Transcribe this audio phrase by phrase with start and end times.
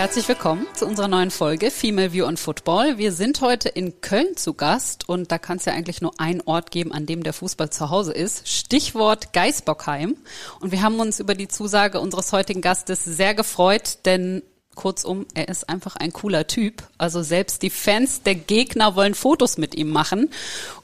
[0.00, 2.96] Herzlich willkommen zu unserer neuen Folge Female View on Football.
[2.96, 6.40] Wir sind heute in Köln zu Gast und da kann es ja eigentlich nur einen
[6.40, 8.48] Ort geben, an dem der Fußball zu Hause ist.
[8.48, 10.16] Stichwort Geisbockheim.
[10.60, 14.42] Und wir haben uns über die Zusage unseres heutigen Gastes sehr gefreut, denn
[14.76, 16.82] Kurzum, er ist einfach ein cooler Typ.
[16.96, 20.30] Also selbst die Fans der Gegner wollen Fotos mit ihm machen.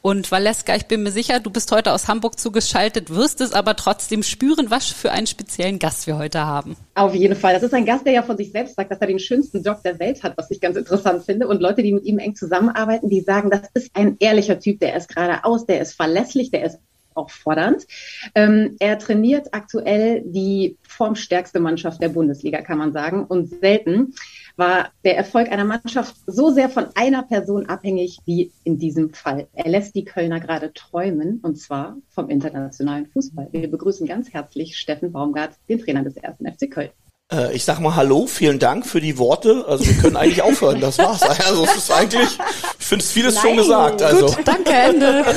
[0.03, 3.77] Und Valeska, ich bin mir sicher, du bist heute aus Hamburg zugeschaltet, wirst es aber
[3.77, 6.77] trotzdem spüren, was für einen speziellen Gast wir heute haben.
[6.95, 7.55] Auf jeden Fall.
[7.55, 9.83] Das ist ein Gast, der ja von sich selbst sagt, dass er den schönsten Job
[9.83, 11.49] der Welt hat, was ich ganz interessant finde.
[11.49, 14.97] Und Leute, die mit ihm eng zusammenarbeiten, die sagen, das ist ein ehrlicher Typ, der
[14.97, 16.79] ist geradeaus, der ist verlässlich, der ist
[17.17, 17.87] auch fordernd.
[18.35, 23.25] Ähm, er trainiert aktuell die formstärkste Mannschaft der Bundesliga, kann man sagen.
[23.25, 24.15] Und selten
[24.57, 29.49] war der Erfolg einer Mannschaft so sehr von einer Person abhängig wie in diesem Fall.
[29.53, 33.49] Er lässt die Kölner gerade träumen, und zwar vom internationalen Fußball.
[33.53, 36.91] Wir begrüßen ganz herzlich Steffen Baumgart, den Trainer des ersten FC Köln.
[37.33, 39.65] Äh, ich sag mal Hallo, vielen Dank für die Worte.
[39.67, 41.23] Also wir können eigentlich aufhören, das war's.
[41.23, 42.39] Also es ist eigentlich,
[42.79, 43.43] ich finde es vieles Nein.
[43.43, 44.03] schon gesagt.
[44.03, 44.27] Also.
[44.27, 45.25] Gut, danke, Ende.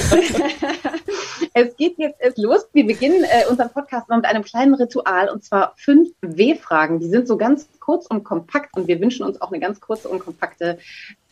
[1.54, 2.68] es geht jetzt erst los.
[2.74, 7.00] Wir beginnen äh, unseren Podcast mal mit einem kleinen Ritual und zwar fünf W-Fragen.
[7.00, 10.10] Die sind so ganz kurz und kompakt und wir wünschen uns auch eine ganz kurze
[10.10, 10.78] und kompakte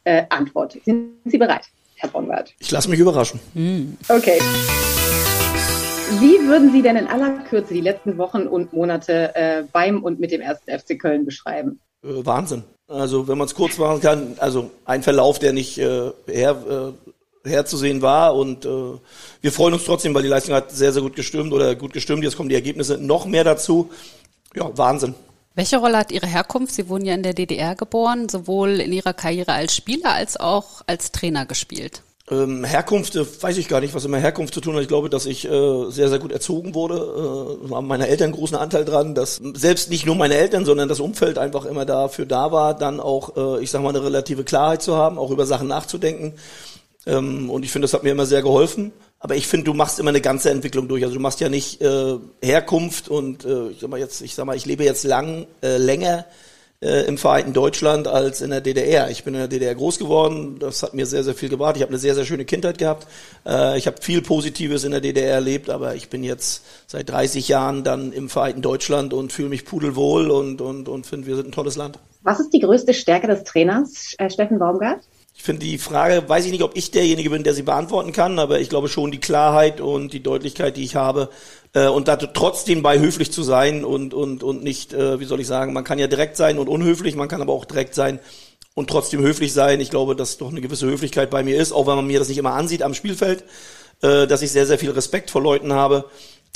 [0.04, 0.78] äh, Antwort.
[0.86, 2.54] Sind Sie bereit, Herr Bonwart?
[2.60, 3.40] Ich lasse mich überraschen.
[4.08, 4.40] Okay.
[6.20, 10.20] Wie würden Sie denn in aller Kürze die letzten Wochen und Monate äh, beim und
[10.20, 11.80] mit dem ersten FC Köln beschreiben?
[12.04, 12.64] Äh, Wahnsinn.
[12.88, 17.12] Also wenn man es kurz machen kann, also ein Verlauf, der nicht äh, her, äh,
[17.48, 18.70] herzusehen war und äh,
[19.42, 22.24] wir freuen uns trotzdem, weil die Leistung hat sehr, sehr gut gestimmt oder gut gestimmt.
[22.24, 23.90] Jetzt kommen die Ergebnisse noch mehr dazu.
[24.56, 25.16] Ja, Wahnsinn.
[25.56, 26.76] Welche Rolle hat Ihre Herkunft?
[26.76, 30.82] Sie wurden ja in der DDR geboren, sowohl in Ihrer Karriere als Spieler als auch
[30.86, 32.04] als Trainer gespielt.
[32.30, 34.82] Ähm, Herkunft, äh, weiß ich gar nicht, was immer Herkunft zu tun hat.
[34.82, 37.58] Ich glaube, dass ich äh, sehr, sehr gut erzogen wurde.
[37.70, 41.00] Äh, haben meine Eltern großen Anteil dran, dass selbst nicht nur meine Eltern, sondern das
[41.00, 44.82] Umfeld einfach immer dafür da war, dann auch, äh, ich sag mal, eine relative Klarheit
[44.82, 46.34] zu haben, auch über Sachen nachzudenken.
[47.08, 48.92] Ähm, und ich finde, das hat mir immer sehr geholfen.
[49.20, 51.04] Aber ich finde, du machst immer eine ganze Entwicklung durch.
[51.04, 54.46] Also du machst ja nicht äh, Herkunft und äh, ich sag mal jetzt, ich sag
[54.46, 56.26] mal, ich lebe jetzt lang, äh, länger
[56.82, 59.10] äh, im Vereinten Deutschland als in der DDR.
[59.10, 61.76] Ich bin in der DDR groß geworden, das hat mir sehr, sehr viel gebracht.
[61.78, 63.08] Ich habe eine sehr, sehr schöne Kindheit gehabt.
[63.46, 67.48] Äh, ich habe viel Positives in der DDR erlebt, aber ich bin jetzt seit 30
[67.48, 71.48] Jahren dann im Vereinten Deutschland und fühle mich pudelwohl und, und, und finde, wir sind
[71.48, 71.98] ein tolles Land.
[72.22, 75.00] Was ist die größte Stärke des Trainers, äh, Steffen Baumgart?
[75.38, 78.40] Ich finde die Frage, weiß ich nicht, ob ich derjenige bin, der sie beantworten kann,
[78.40, 81.30] aber ich glaube schon die Klarheit und die Deutlichkeit, die ich habe,
[81.74, 85.40] äh, und da trotzdem bei höflich zu sein und, und, und nicht, äh, wie soll
[85.40, 88.20] ich sagen, man kann ja direkt sein und unhöflich, man kann aber auch direkt sein
[88.74, 89.80] und trotzdem höflich sein.
[89.80, 92.30] Ich glaube, dass doch eine gewisse Höflichkeit bei mir ist, auch wenn man mir das
[92.30, 93.44] nicht immer ansieht am Spielfeld,
[94.02, 96.06] äh, dass ich sehr, sehr viel Respekt vor Leuten habe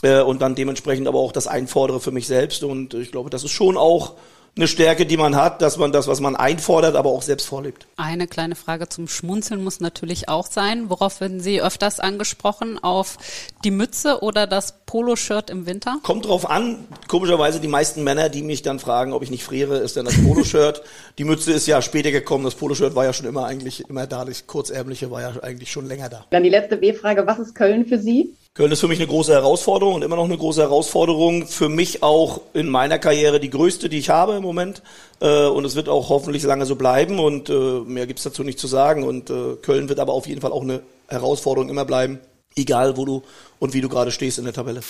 [0.01, 2.63] äh, und dann dementsprechend aber auch das einfordere für mich selbst.
[2.63, 4.15] Und ich glaube, das ist schon auch
[4.57, 7.87] eine Stärke, die man hat, dass man das, was man einfordert, aber auch selbst vorlebt.
[7.95, 10.89] Eine kleine Frage zum Schmunzeln muss natürlich auch sein.
[10.89, 12.77] Worauf werden Sie öfters angesprochen?
[12.77, 13.17] Auf
[13.63, 15.99] die Mütze oder das Poloshirt im Winter?
[16.03, 16.85] Kommt drauf an.
[17.07, 20.21] Komischerweise die meisten Männer, die mich dann fragen, ob ich nicht friere, ist dann das
[20.21, 20.83] Poloshirt.
[21.17, 22.43] die Mütze ist ja später gekommen.
[22.43, 24.25] Das Poloshirt war ja schon immer eigentlich immer da.
[24.25, 26.25] Das kurzärmliche war ja eigentlich schon länger da.
[26.29, 27.25] Dann die letzte B-Frage.
[27.25, 28.35] Was ist Köln für Sie?
[28.53, 31.47] Köln ist für mich eine große Herausforderung und immer noch eine große Herausforderung.
[31.47, 34.83] Für mich auch in meiner Karriere die größte, die ich habe im Moment.
[35.21, 37.53] Äh, und es wird auch hoffentlich lange so bleiben und äh,
[37.85, 39.03] mehr gibt's dazu nicht zu sagen.
[39.03, 42.19] Und äh, Köln wird aber auf jeden Fall auch eine Herausforderung immer bleiben,
[42.53, 43.23] egal wo du
[43.59, 44.81] und wie du gerade stehst in der Tabelle.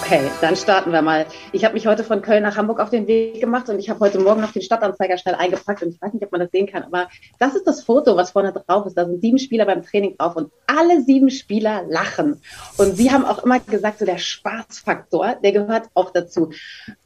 [0.00, 1.26] Okay, dann starten wir mal.
[1.52, 4.00] Ich habe mich heute von Köln nach Hamburg auf den Weg gemacht und ich habe
[4.00, 6.66] heute Morgen noch den Stadtanzeiger schnell eingepackt und ich weiß nicht, ob man das sehen
[6.66, 7.08] kann, aber
[7.38, 8.96] das ist das Foto, was vorne drauf ist.
[8.96, 12.40] Da sind sieben Spieler beim Training drauf und alle sieben Spieler lachen.
[12.78, 16.52] Und sie haben auch immer gesagt, so der Spaßfaktor, der gehört auch dazu.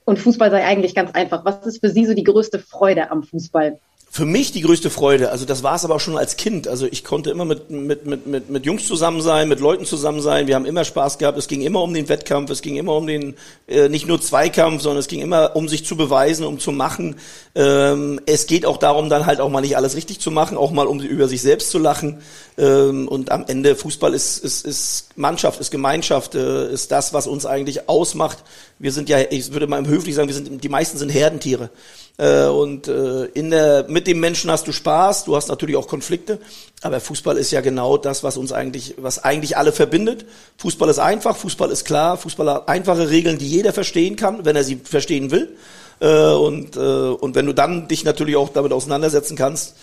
[0.05, 1.45] Und Fußball sei eigentlich ganz einfach.
[1.45, 3.81] Was ist für Sie so die größte Freude am Fußball?
[4.17, 6.69] Für mich die größte Freude, also das war es aber auch schon als Kind.
[6.69, 10.23] Also ich konnte immer mit, mit, mit, mit, mit Jungs zusammen sein, mit Leuten zusammen
[10.23, 10.47] sein.
[10.47, 11.37] Wir haben immer Spaß gehabt.
[11.37, 13.35] Es ging immer um den Wettkampf, es ging immer um den,
[13.69, 17.17] äh, nicht nur Zweikampf, sondern es ging immer um sich zu beweisen, um zu machen.
[17.55, 20.71] Ähm, es geht auch darum, dann halt auch mal nicht alles richtig zu machen, auch
[20.71, 22.23] mal um über sich selbst zu lachen.
[22.57, 27.27] Ähm, und am Ende Fußball ist, ist, ist Mannschaft, ist Gemeinschaft, äh, ist das, was
[27.27, 28.39] uns eigentlich ausmacht.
[28.79, 31.71] Wir sind ja, ich würde mal im höflich sagen, wir sind, die meisten sind Herdentiere.
[32.19, 35.89] Äh, und äh, in der, mit dem Menschen hast du Spaß, du hast natürlich auch
[35.89, 36.39] Konflikte,
[36.83, 40.27] aber Fußball ist ja genau das, was uns eigentlich, was eigentlich alle verbindet.
[40.59, 44.57] Fußball ist einfach, Fußball ist klar, Fußball hat einfache Regeln, die jeder verstehen kann, wenn
[44.57, 45.57] er sie verstehen will.
[46.01, 49.77] Äh, und, äh, und wenn du dann dich natürlich auch damit auseinandersetzen kannst,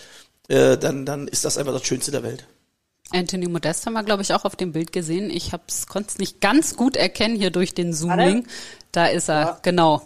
[0.48, 2.46] äh, dann, dann ist das einfach das Schönste der Welt.
[3.12, 5.30] Anthony Modest haben wir, glaube ich, auch auf dem Bild gesehen.
[5.30, 5.52] Ich
[5.88, 8.46] konnte es nicht ganz gut erkennen hier durch den Zooming.
[8.92, 9.58] Da ist er, ja.
[9.62, 10.02] genau.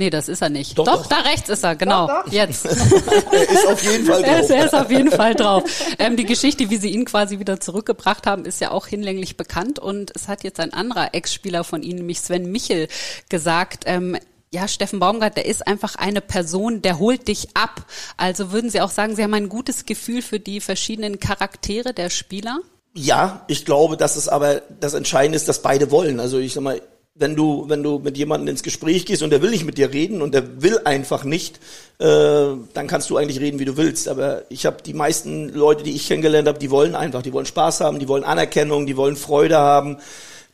[0.00, 0.78] Nee, das ist er nicht.
[0.78, 1.06] Doch, doch, doch.
[1.08, 2.06] da rechts ist er, genau.
[2.06, 2.32] Doch, doch.
[2.32, 2.64] Jetzt.
[2.66, 4.30] er ist auf jeden Fall drauf.
[4.30, 5.64] Er ist, er ist auf jeden Fall drauf.
[5.98, 9.80] Ähm, die Geschichte, wie sie ihn quasi wieder zurückgebracht haben, ist ja auch hinlänglich bekannt.
[9.80, 12.86] Und es hat jetzt ein anderer Ex-Spieler von Ihnen, nämlich Sven Michel,
[13.28, 14.16] gesagt, ähm,
[14.50, 17.84] ja, Steffen Baumgart, der ist einfach eine Person, der holt dich ab.
[18.16, 22.08] Also würden Sie auch sagen, Sie haben ein gutes Gefühl für die verschiedenen Charaktere der
[22.08, 22.60] Spieler?
[22.94, 26.18] Ja, ich glaube, dass es aber das Entscheidende ist, dass beide wollen.
[26.18, 26.80] Also ich sag mal,
[27.14, 29.92] wenn du, wenn du mit jemandem ins Gespräch gehst und der will nicht mit dir
[29.92, 31.58] reden und der will einfach nicht,
[31.98, 34.08] äh, dann kannst du eigentlich reden, wie du willst.
[34.08, 37.46] Aber ich habe die meisten Leute, die ich kennengelernt habe, die wollen einfach, die wollen
[37.46, 39.98] Spaß haben, die wollen Anerkennung, die wollen Freude haben,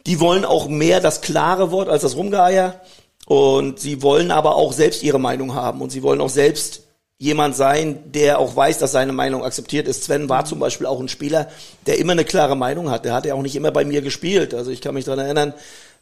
[0.07, 2.81] die wollen auch mehr das klare Wort als das Rumgeier
[3.27, 6.83] und sie wollen aber auch selbst ihre Meinung haben und sie wollen auch selbst
[7.19, 10.05] jemand sein, der auch weiß, dass seine Meinung akzeptiert ist.
[10.05, 11.49] Sven war zum Beispiel auch ein Spieler,
[11.87, 13.05] der immer eine klare Meinung hat.
[13.05, 14.53] Der hat ja auch nicht immer bei mir gespielt.
[14.53, 15.55] Also ich kann mich daran erinnern,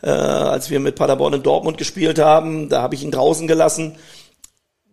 [0.02, 3.96] äh, als wir mit Paderborn in Dortmund gespielt haben, da habe ich ihn draußen gelassen.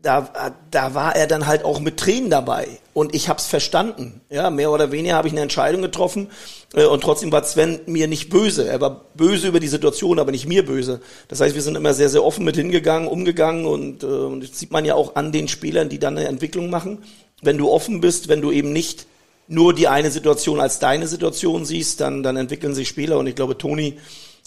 [0.01, 2.67] Da, da war er dann halt auch mit Tränen dabei
[2.99, 4.19] und ich habe es verstanden.
[4.29, 6.27] Ja, mehr oder weniger habe ich eine Entscheidung getroffen
[6.73, 8.67] äh, und trotzdem war Sven mir nicht böse.
[8.67, 10.99] Er war böse über die Situation, aber nicht mir böse.
[11.29, 14.59] Das heißt, wir sind immer sehr, sehr offen mit hingegangen, umgegangen und, äh, und das
[14.59, 16.99] sieht man ja auch an den Spielern, die dann eine Entwicklung machen.
[17.41, 19.07] Wenn du offen bist, wenn du eben nicht
[19.47, 23.35] nur die eine Situation als deine Situation siehst, dann, dann entwickeln sich Spieler und ich
[23.35, 23.97] glaube, Toni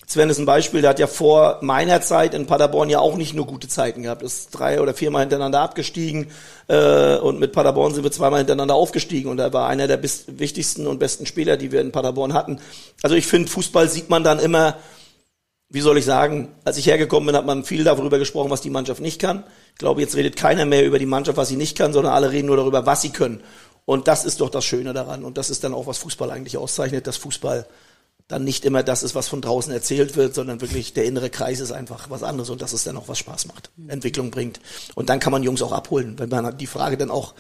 [0.07, 3.35] Sven ist ein Beispiel, der hat ja vor meiner Zeit in Paderborn ja auch nicht
[3.35, 4.23] nur gute Zeiten gehabt.
[4.23, 6.31] Ist drei oder viermal hintereinander abgestiegen
[6.69, 10.87] äh, und mit Paderborn sind wir zweimal hintereinander aufgestiegen und er war einer der wichtigsten
[10.87, 12.59] und besten Spieler, die wir in Paderborn hatten.
[13.03, 14.77] Also ich finde, Fußball sieht man dann immer,
[15.71, 18.71] wie soll ich sagen, als ich hergekommen bin, hat man viel darüber gesprochen, was die
[18.71, 19.45] Mannschaft nicht kann.
[19.73, 22.31] Ich glaube, jetzt redet keiner mehr über die Mannschaft, was sie nicht kann, sondern alle
[22.31, 23.41] reden nur darüber, was sie können.
[23.87, 25.25] Und das ist doch das Schöne daran.
[25.25, 27.67] Und das ist dann auch, was Fußball eigentlich auszeichnet, dass Fußball
[28.33, 31.61] dann nicht immer das ist, was von draußen erzählt wird, sondern wirklich der innere Kreis
[31.61, 34.59] ist einfach was anderes und dass es dann auch was Spaß macht, Entwicklung bringt.
[34.95, 37.35] Und dann kann man Jungs auch abholen, wenn man die Frage dann auch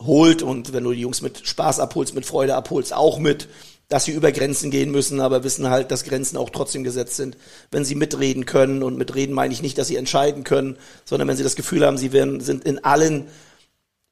[0.00, 3.48] holt und wenn du die Jungs mit Spaß abholst, mit Freude abholst, auch mit,
[3.88, 7.36] dass sie über Grenzen gehen müssen, aber wissen halt, dass Grenzen auch trotzdem gesetzt sind,
[7.72, 8.84] wenn sie mitreden können.
[8.84, 11.98] Und mitreden meine ich nicht, dass sie entscheiden können, sondern wenn sie das Gefühl haben,
[11.98, 13.26] sie werden, sind in allen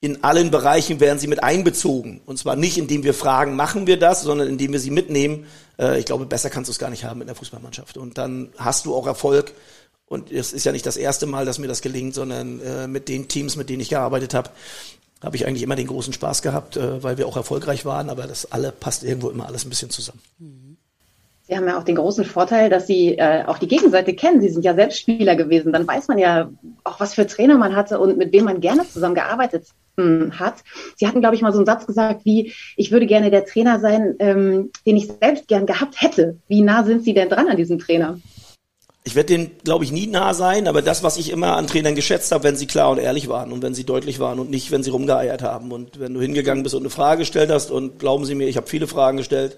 [0.01, 2.23] in allen Bereichen werden sie mit einbezogen.
[2.25, 5.47] Und zwar nicht, indem wir fragen, machen wir das, sondern indem wir sie mitnehmen.
[5.79, 7.99] Äh, ich glaube, besser kannst du es gar nicht haben mit einer Fußballmannschaft.
[7.99, 9.53] Und dann hast du auch Erfolg.
[10.07, 13.09] Und es ist ja nicht das erste Mal, dass mir das gelingt, sondern äh, mit
[13.09, 14.51] den Teams, mit denen ich gearbeitet habe,
[15.23, 18.09] habe ich eigentlich immer den großen Spaß gehabt, äh, weil wir auch erfolgreich waren.
[18.09, 20.21] Aber das alle passt irgendwo immer alles ein bisschen zusammen.
[21.51, 24.41] Sie haben ja auch den großen Vorteil, dass Sie äh, auch die Gegenseite kennen.
[24.41, 25.73] Sie sind ja selbst Spieler gewesen.
[25.73, 26.49] Dann weiß man ja
[26.85, 29.67] auch, was für Trainer man hatte und mit wem man gerne zusammengearbeitet
[29.97, 30.63] hm, hat.
[30.95, 33.81] Sie hatten, glaube ich, mal so einen Satz gesagt wie, ich würde gerne der Trainer
[33.81, 36.37] sein, ähm, den ich selbst gern gehabt hätte.
[36.47, 38.21] Wie nah sind Sie denn dran an diesem Trainer?
[39.03, 41.97] Ich werde den, glaube ich, nie nah sein, aber das, was ich immer an Trainern
[41.97, 44.71] geschätzt habe, wenn sie klar und ehrlich waren und wenn sie deutlich waren und nicht,
[44.71, 45.73] wenn sie rumgeeiert haben.
[45.73, 48.57] Und wenn du hingegangen bist und eine Frage gestellt hast und glauben Sie mir, ich
[48.57, 49.57] habe viele Fragen gestellt,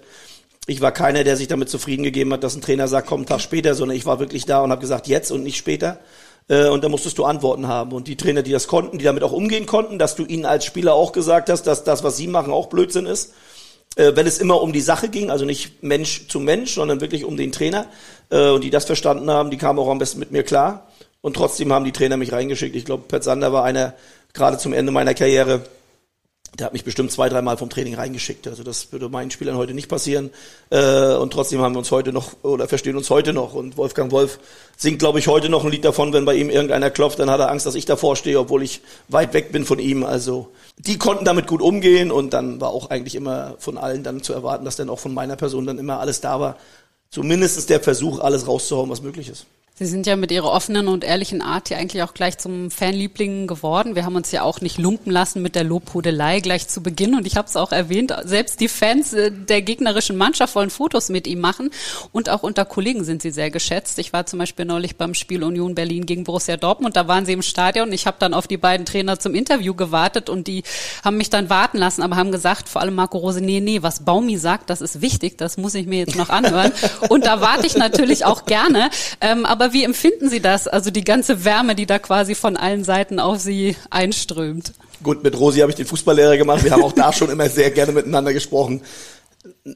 [0.65, 3.25] ich war keiner, der sich damit zufrieden gegeben hat, dass ein Trainer sagt, komm, einen
[3.25, 5.99] Tag später, sondern ich war wirklich da und habe gesagt, jetzt und nicht später.
[6.47, 7.91] Äh, und da musstest du Antworten haben.
[7.91, 10.65] Und die Trainer, die das konnten, die damit auch umgehen konnten, dass du ihnen als
[10.65, 13.33] Spieler auch gesagt hast, dass das, was sie machen, auch Blödsinn ist.
[13.95, 17.25] Äh, wenn es immer um die Sache ging, also nicht Mensch zu Mensch, sondern wirklich
[17.25, 17.87] um den Trainer.
[18.29, 20.87] Äh, und die das verstanden haben, die kamen auch am besten mit mir klar.
[21.21, 22.75] Und trotzdem haben die Trainer mich reingeschickt.
[22.75, 23.93] Ich glaube, Pet Sander war einer,
[24.33, 25.61] gerade zum Ende meiner Karriere,
[26.57, 28.47] der hat mich bestimmt zwei, dreimal vom Training reingeschickt.
[28.47, 30.29] Also das würde meinen Spielern heute nicht passieren.
[30.69, 33.55] Äh, und trotzdem haben wir uns heute noch oder verstehen uns heute noch.
[33.55, 34.39] Und Wolfgang Wolf
[34.77, 37.39] singt, glaube ich, heute noch ein Lied davon, wenn bei ihm irgendeiner klopft, dann hat
[37.39, 40.03] er Angst, dass ich davor stehe, obwohl ich weit weg bin von ihm.
[40.03, 44.21] Also die konnten damit gut umgehen und dann war auch eigentlich immer von allen dann
[44.21, 46.57] zu erwarten, dass dann auch von meiner Person dann immer alles da war.
[47.09, 49.45] Zumindest der Versuch, alles rauszuhauen, was möglich ist.
[49.75, 53.47] Sie sind ja mit Ihrer offenen und ehrlichen Art ja eigentlich auch gleich zum Fanliebling
[53.47, 53.95] geworden.
[53.95, 57.15] Wir haben uns ja auch nicht lumpen lassen mit der Lobhudelei gleich zu Beginn.
[57.15, 61.09] Und ich habe es auch erwähnt, selbst die Fans äh, der gegnerischen Mannschaft wollen Fotos
[61.09, 61.71] mit ihm machen.
[62.11, 63.97] Und auch unter Kollegen sind sie sehr geschätzt.
[63.97, 66.95] Ich war zum Beispiel neulich beim Spiel Union Berlin gegen Borussia Dortmund.
[66.95, 67.91] Da waren sie im Stadion.
[67.93, 70.61] Ich habe dann auf die beiden Trainer zum Interview gewartet und die
[71.03, 74.05] haben mich dann warten lassen, aber haben gesagt, vor allem Marco Rose, nee, nee, was
[74.05, 75.39] Baumi sagt, das ist wichtig.
[75.39, 76.71] Das muss ich mir jetzt noch anhören.
[77.09, 78.91] Und da warte ich natürlich auch gerne.
[79.19, 80.67] Ähm, aber aber wie empfinden Sie das?
[80.67, 84.73] Also die ganze Wärme, die da quasi von allen Seiten auf Sie einströmt.
[85.01, 86.63] Gut, mit Rosi habe ich den Fußballlehrer gemacht.
[86.63, 88.81] Wir haben auch da schon immer sehr gerne miteinander gesprochen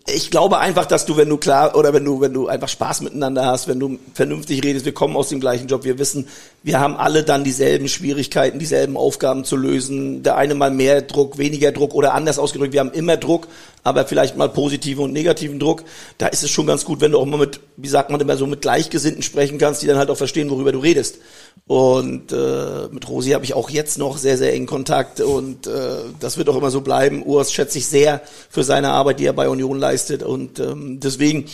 [0.06, 3.02] ich glaube einfach, dass du, wenn du klar oder wenn du, wenn du einfach Spaß
[3.02, 6.28] miteinander hast, wenn du vernünftig redest, wir kommen aus dem gleichen Job, wir wissen,
[6.64, 10.24] wir haben alle dann dieselben Schwierigkeiten, dieselben Aufgaben zu lösen.
[10.24, 13.48] Der eine mal mehr Druck, weniger Druck oder anders ausgedrückt, wir haben immer Druck,
[13.88, 15.84] aber vielleicht mal positiven und negativen Druck.
[16.18, 18.38] Da ist es schon ganz gut, wenn du auch mal mit, wie sagt man immer
[18.38, 21.20] so, mit Gleichgesinnten sprechen kannst, die dann halt auch verstehen, worüber du redest.
[21.66, 26.00] Und äh, mit Rosi habe ich auch jetzt noch sehr, sehr engen Kontakt und äh,
[26.20, 27.24] das wird auch immer so bleiben.
[27.26, 31.46] Urs schätze ich sehr für seine Arbeit, die er bei Union leistet und ähm, deswegen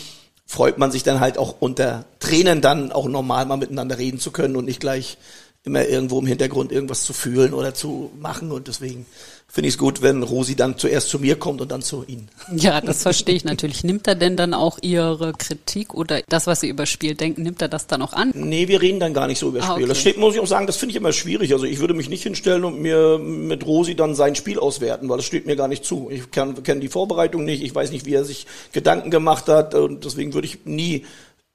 [0.46, 4.32] freut man sich dann halt auch unter Trainern dann auch normal mal miteinander reden zu
[4.32, 5.18] können und nicht gleich
[5.66, 9.06] immer irgendwo im Hintergrund irgendwas zu fühlen oder zu machen und deswegen
[9.54, 12.28] finde ich es gut, wenn Rosi dann zuerst zu mir kommt und dann zu Ihnen.
[12.56, 13.84] Ja, das verstehe ich natürlich.
[13.84, 17.62] Nimmt er denn dann auch Ihre Kritik oder das, was Sie über Spiel denken, nimmt
[17.62, 18.32] er das dann auch an?
[18.34, 19.84] Nee, wir reden dann gar nicht so über ah, Spiel.
[19.84, 19.86] Okay.
[19.88, 21.54] Das steht, muss ich auch sagen, das finde ich immer schwierig.
[21.54, 25.18] Also ich würde mich nicht hinstellen und mir mit Rosi dann sein Spiel auswerten, weil
[25.18, 26.10] das steht mir gar nicht zu.
[26.10, 30.04] Ich kenne die Vorbereitung nicht, ich weiß nicht, wie er sich Gedanken gemacht hat und
[30.04, 31.06] deswegen würde ich nie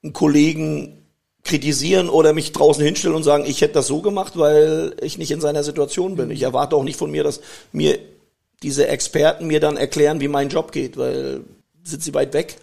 [0.01, 0.98] einen Kollegen
[1.43, 5.31] kritisieren oder mich draußen hinstellen und sagen, ich hätte das so gemacht, weil ich nicht
[5.31, 6.31] in seiner Situation bin.
[6.31, 7.41] Ich erwarte auch nicht von mir, dass
[7.71, 7.97] mir
[8.61, 11.41] diese Experten mir dann erklären, wie mein Job geht, weil
[11.83, 12.57] sind sie weit weg.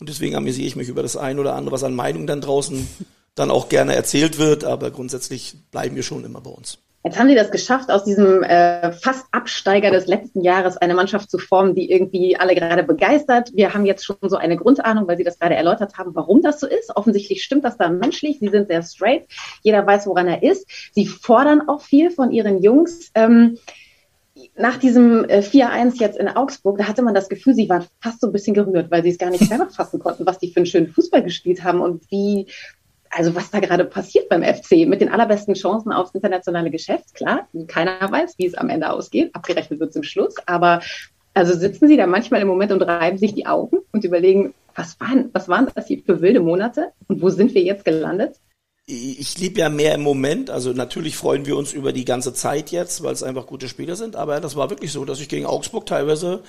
[0.00, 2.88] Und deswegen amüsiere ich mich über das ein oder andere, was an Meinung dann draußen
[3.34, 6.78] dann auch gerne erzählt wird, aber grundsätzlich bleiben wir schon immer bei uns.
[7.06, 11.30] Jetzt haben Sie das geschafft, aus diesem äh, fast Absteiger des letzten Jahres eine Mannschaft
[11.30, 13.52] zu formen, die irgendwie alle gerade begeistert.
[13.54, 16.58] Wir haben jetzt schon so eine Grundahnung, weil Sie das gerade erläutert haben, warum das
[16.58, 16.96] so ist.
[16.96, 18.40] Offensichtlich stimmt das da menschlich.
[18.40, 19.28] Sie sind sehr straight.
[19.62, 20.68] Jeder weiß, woran er ist.
[20.94, 23.12] Sie fordern auch viel von Ihren Jungs.
[23.14, 23.56] Ähm,
[24.56, 28.20] nach diesem äh, 4-1 jetzt in Augsburg, da hatte man das Gefühl, sie waren fast
[28.20, 30.58] so ein bisschen gerührt, weil sie es gar nicht selber fassen konnten, was die für
[30.58, 32.48] einen schönen Fußball gespielt haben und wie
[33.16, 37.48] also was da gerade passiert beim FC mit den allerbesten Chancen aufs internationale Geschäft, klar,
[37.66, 40.82] keiner weiß, wie es am Ende ausgeht, abgerechnet wird zum Schluss, aber
[41.32, 45.00] also sitzen Sie da manchmal im Moment und reiben sich die Augen und überlegen, was
[45.00, 48.36] waren, was waren das hier für wilde Monate und wo sind wir jetzt gelandet?
[48.86, 52.70] Ich lebe ja mehr im Moment, also natürlich freuen wir uns über die ganze Zeit
[52.70, 55.46] jetzt, weil es einfach gute Spiele sind, aber das war wirklich so, dass ich gegen
[55.46, 56.42] Augsburg teilweise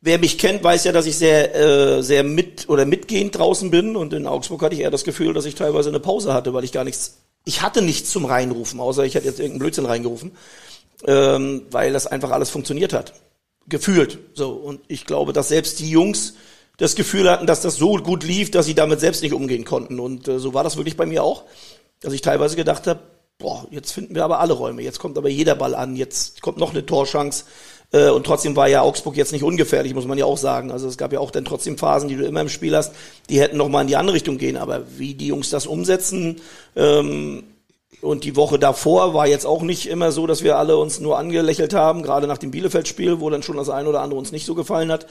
[0.00, 3.96] Wer mich kennt, weiß ja, dass ich sehr, äh, sehr mit oder mitgehend draußen bin.
[3.96, 6.64] Und in Augsburg hatte ich eher das Gefühl, dass ich teilweise eine Pause hatte, weil
[6.64, 10.32] ich gar nichts, ich hatte nichts zum Reinrufen, außer ich hätte jetzt irgendeinen Blödsinn reingerufen,
[11.06, 13.14] ähm, weil das einfach alles funktioniert hat.
[13.68, 14.18] Gefühlt.
[14.34, 14.50] So.
[14.52, 16.34] Und ich glaube, dass selbst die Jungs
[16.76, 19.98] das Gefühl hatten, dass das so gut lief, dass sie damit selbst nicht umgehen konnten.
[19.98, 21.44] Und äh, so war das wirklich bei mir auch,
[22.00, 23.00] dass ich teilweise gedacht habe,
[23.38, 26.58] boah, jetzt finden wir aber alle Räume, jetzt kommt aber jeder Ball an, jetzt kommt
[26.58, 27.44] noch eine Torschance
[27.92, 30.70] äh, und trotzdem war ja Augsburg jetzt nicht ungefährlich, muss man ja auch sagen.
[30.70, 32.92] Also es gab ja auch dann trotzdem Phasen, die du immer im Spiel hast,
[33.28, 34.56] die hätten noch mal in die andere Richtung gehen.
[34.56, 36.40] Aber wie die Jungs das umsetzen,
[36.74, 37.44] ähm,
[38.02, 41.18] und die Woche davor war jetzt auch nicht immer so, dass wir alle uns nur
[41.18, 44.46] angelächelt haben, gerade nach dem Bielefeld-Spiel, wo dann schon das eine oder andere uns nicht
[44.46, 45.06] so gefallen hat.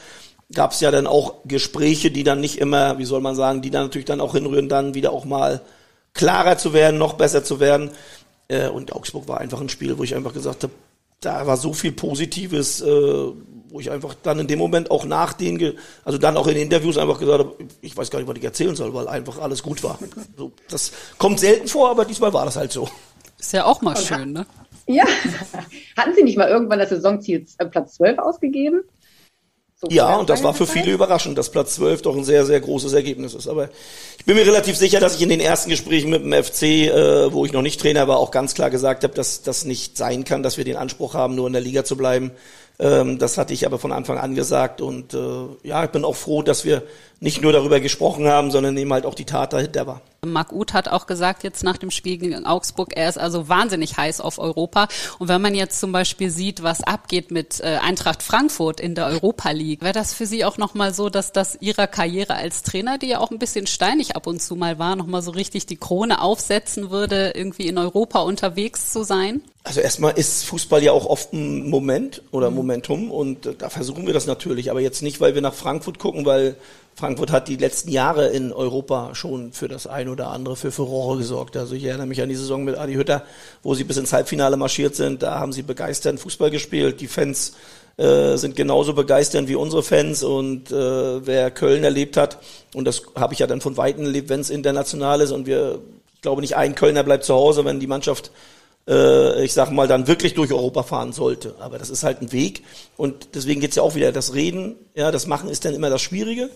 [0.54, 3.72] Gab es ja dann auch Gespräche, die dann nicht immer, wie soll man sagen, die
[3.72, 5.62] dann natürlich dann auch hinrühren, dann wieder auch mal
[6.14, 7.90] klarer zu werden, noch besser zu werden.
[8.48, 10.74] Äh, und Augsburg war einfach ein Spiel, wo ich einfach gesagt habe,
[11.26, 15.34] da war so viel Positives, äh, wo ich einfach dann in dem Moment auch nach
[15.34, 18.38] den, also dann auch in den Interviews einfach gesagt habe, ich weiß gar nicht, was
[18.38, 20.00] ich erzählen soll, weil einfach alles gut war.
[20.38, 22.88] So, das kommt selten vor, aber diesmal war das halt so.
[23.38, 24.46] Ist ja auch mal schön, ne?
[24.88, 25.04] Ja.
[25.98, 28.84] Hatten Sie nicht mal irgendwann das Saisonziel äh, Platz 12 ausgegeben?
[29.86, 32.60] So ja, und das war für viele überraschend, dass Platz 12 doch ein sehr, sehr
[32.60, 33.48] großes Ergebnis ist.
[33.48, 33.70] Aber
[34.18, 37.32] ich bin mir relativ sicher, dass ich in den ersten Gesprächen mit dem FC, äh,
[37.32, 40.24] wo ich noch nicht Trainer war, auch ganz klar gesagt habe, dass das nicht sein
[40.24, 42.32] kann, dass wir den Anspruch haben, nur in der Liga zu bleiben.
[42.80, 44.82] Ähm, das hatte ich aber von Anfang an gesagt.
[44.82, 45.18] Und äh,
[45.64, 46.84] ja, ich bin auch froh, dass wir
[47.20, 50.02] nicht nur darüber gesprochen haben, sondern eben halt auch die Tat dahinter war.
[50.32, 53.98] Marc Uth hat auch gesagt jetzt nach dem Spiel gegen Augsburg, er ist also wahnsinnig
[53.98, 54.88] heiß auf Europa.
[55.20, 59.06] Und wenn man jetzt zum Beispiel sieht, was abgeht mit äh, Eintracht Frankfurt in der
[59.06, 62.98] Europa League, wäre das für Sie auch nochmal so, dass das Ihrer Karriere als Trainer,
[62.98, 65.78] die ja auch ein bisschen steinig ab und zu mal war, nochmal so richtig die
[65.78, 69.42] Krone aufsetzen würde, irgendwie in Europa unterwegs zu sein?
[69.64, 72.52] Also erstmal ist Fußball ja auch oft ein Moment oder.
[72.52, 76.00] Momentum und äh, da versuchen wir das natürlich, aber jetzt nicht, weil wir nach Frankfurt
[76.00, 76.56] gucken, weil
[76.96, 81.18] Frankfurt hat die letzten Jahre in Europa schon für das ein oder andere für Furore
[81.18, 81.58] gesorgt.
[81.58, 83.24] Also ich erinnere mich an die Saison mit Adi Hütter,
[83.64, 85.22] wo sie bis ins Halbfinale marschiert sind.
[85.22, 87.02] Da haben sie begeisternd Fußball gespielt.
[87.02, 87.54] Die Fans
[87.98, 92.38] äh, sind genauso begeisternd wie unsere Fans und äh, wer Köln erlebt hat,
[92.74, 95.80] und das habe ich ja dann von Weitem erlebt, wenn es international ist und wir,
[96.14, 98.32] ich glaube nicht ein Kölner bleibt zu Hause, wenn die Mannschaft
[98.88, 101.56] äh, ich sag mal, dann wirklich durch Europa fahren sollte.
[101.60, 102.64] Aber das ist halt ein Weg.
[102.98, 106.02] Und deswegen geht's ja auch wieder, das Reden, ja, das Machen ist dann immer das
[106.02, 106.50] Schwierige.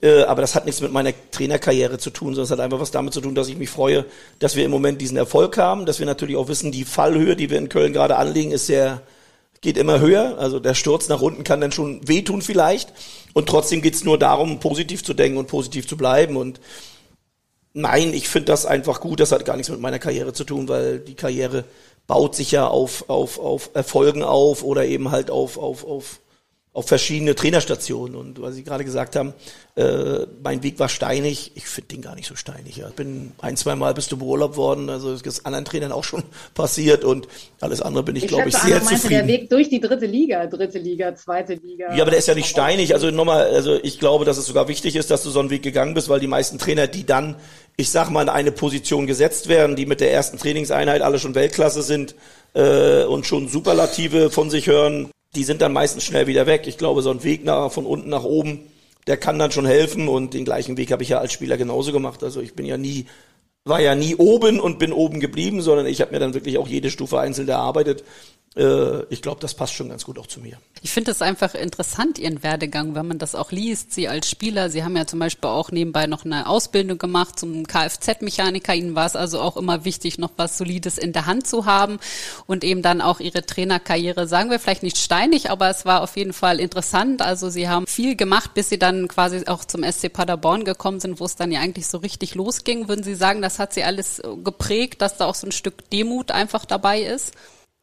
[0.00, 2.90] Äh, aber das hat nichts mit meiner Trainerkarriere zu tun, sondern es hat einfach was
[2.90, 4.04] damit zu tun, dass ich mich freue,
[4.38, 7.50] dass wir im Moment diesen Erfolg haben, dass wir natürlich auch wissen, die Fallhöhe, die
[7.50, 9.02] wir in Köln gerade anlegen, ist sehr,
[9.60, 10.38] geht immer höher.
[10.38, 12.92] Also der Sturz nach unten kann dann schon wehtun vielleicht.
[13.32, 16.36] Und trotzdem geht's nur darum, positiv zu denken und positiv zu bleiben.
[16.36, 16.60] Und
[17.72, 19.18] nein, ich finde das einfach gut.
[19.18, 21.64] Das hat gar nichts mit meiner Karriere zu tun, weil die Karriere
[22.06, 26.20] baut sich ja auf, auf, auf Erfolgen auf oder eben halt auf, auf, auf
[26.78, 28.14] auf verschiedene Trainerstationen.
[28.14, 29.34] Und weil Sie gerade gesagt haben,
[29.74, 31.50] äh, mein Weg war steinig.
[31.56, 32.76] Ich finde den gar nicht so steinig.
[32.76, 32.86] Ja.
[32.88, 34.88] Ich bin ein, zwei Mal bist du beurlaubt worden.
[34.88, 36.22] Also das ist anderen Trainern auch schon
[36.54, 37.02] passiert.
[37.02, 37.26] Und
[37.60, 39.26] alles andere bin ich, ich glaube ich, sehr Anna zufrieden.
[39.26, 41.92] der Weg durch die dritte Liga, dritte Liga, zweite Liga.
[41.96, 42.94] Ja, aber der ist ja nicht steinig.
[42.94, 45.64] Also nochmal, also ich glaube, dass es sogar wichtig ist, dass du so einen Weg
[45.64, 47.34] gegangen bist, weil die meisten Trainer, die dann,
[47.76, 51.34] ich sag mal, in eine Position gesetzt werden, die mit der ersten Trainingseinheit alle schon
[51.34, 52.14] Weltklasse sind
[52.54, 56.66] äh, und schon Superlative von sich hören, die sind dann meistens schnell wieder weg.
[56.66, 58.70] Ich glaube, so ein Weg nach, von unten nach oben,
[59.06, 61.92] der kann dann schon helfen und den gleichen Weg habe ich ja als Spieler genauso
[61.92, 62.22] gemacht.
[62.22, 63.06] Also ich bin ja nie,
[63.64, 66.68] war ja nie oben und bin oben geblieben, sondern ich habe mir dann wirklich auch
[66.68, 68.04] jede Stufe einzeln erarbeitet
[68.58, 70.58] äh, ich glaube, das passt schon ganz gut auch zu mir.
[70.82, 73.92] Ich finde es einfach interessant, Ihren Werdegang, wenn man das auch liest.
[73.92, 77.66] Sie als Spieler, Sie haben ja zum Beispiel auch nebenbei noch eine Ausbildung gemacht zum
[77.66, 78.74] Kfz-Mechaniker.
[78.74, 81.98] Ihnen war es also auch immer wichtig, noch was Solides in der Hand zu haben
[82.46, 86.16] und eben dann auch Ihre Trainerkarriere, sagen wir vielleicht nicht steinig, aber es war auf
[86.16, 87.22] jeden Fall interessant.
[87.22, 91.20] Also Sie haben viel gemacht, bis Sie dann quasi auch zum SC Paderborn gekommen sind,
[91.20, 92.88] wo es dann ja eigentlich so richtig losging.
[92.88, 96.30] Würden Sie sagen, das hat Sie alles geprägt, dass da auch so ein Stück Demut
[96.30, 97.32] einfach dabei ist?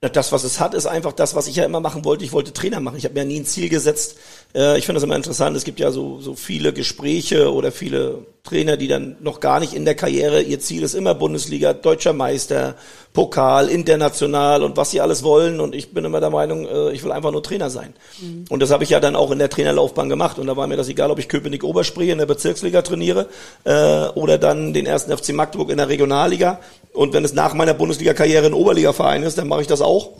[0.01, 2.23] Das, was es hat, ist einfach das, was ich ja immer machen wollte.
[2.23, 2.97] Ich wollte Trainer machen.
[2.97, 4.17] Ich habe mir nie ein Ziel gesetzt.
[4.55, 5.57] Äh, ich finde das immer interessant.
[5.57, 9.73] Es gibt ja so, so viele Gespräche oder viele Trainer, die dann noch gar nicht
[9.73, 12.75] in der Karriere, ihr Ziel ist immer Bundesliga, deutscher Meister,
[13.11, 15.59] Pokal, international und was sie alles wollen.
[15.59, 17.93] Und ich bin immer der Meinung, äh, ich will einfach nur Trainer sein.
[18.21, 18.45] Mhm.
[18.49, 20.39] Und das habe ich ja dann auch in der Trainerlaufbahn gemacht.
[20.39, 23.27] Und da war mir das egal, ob ich Köpenick Oberspree in der Bezirksliga trainiere
[23.63, 26.59] äh, oder dann den ersten FC Magdeburg in der Regionalliga.
[26.93, 30.11] Und wenn es nach meiner Bundesliga-Karriere ein Oberligaverein ist, dann mache ich das auch.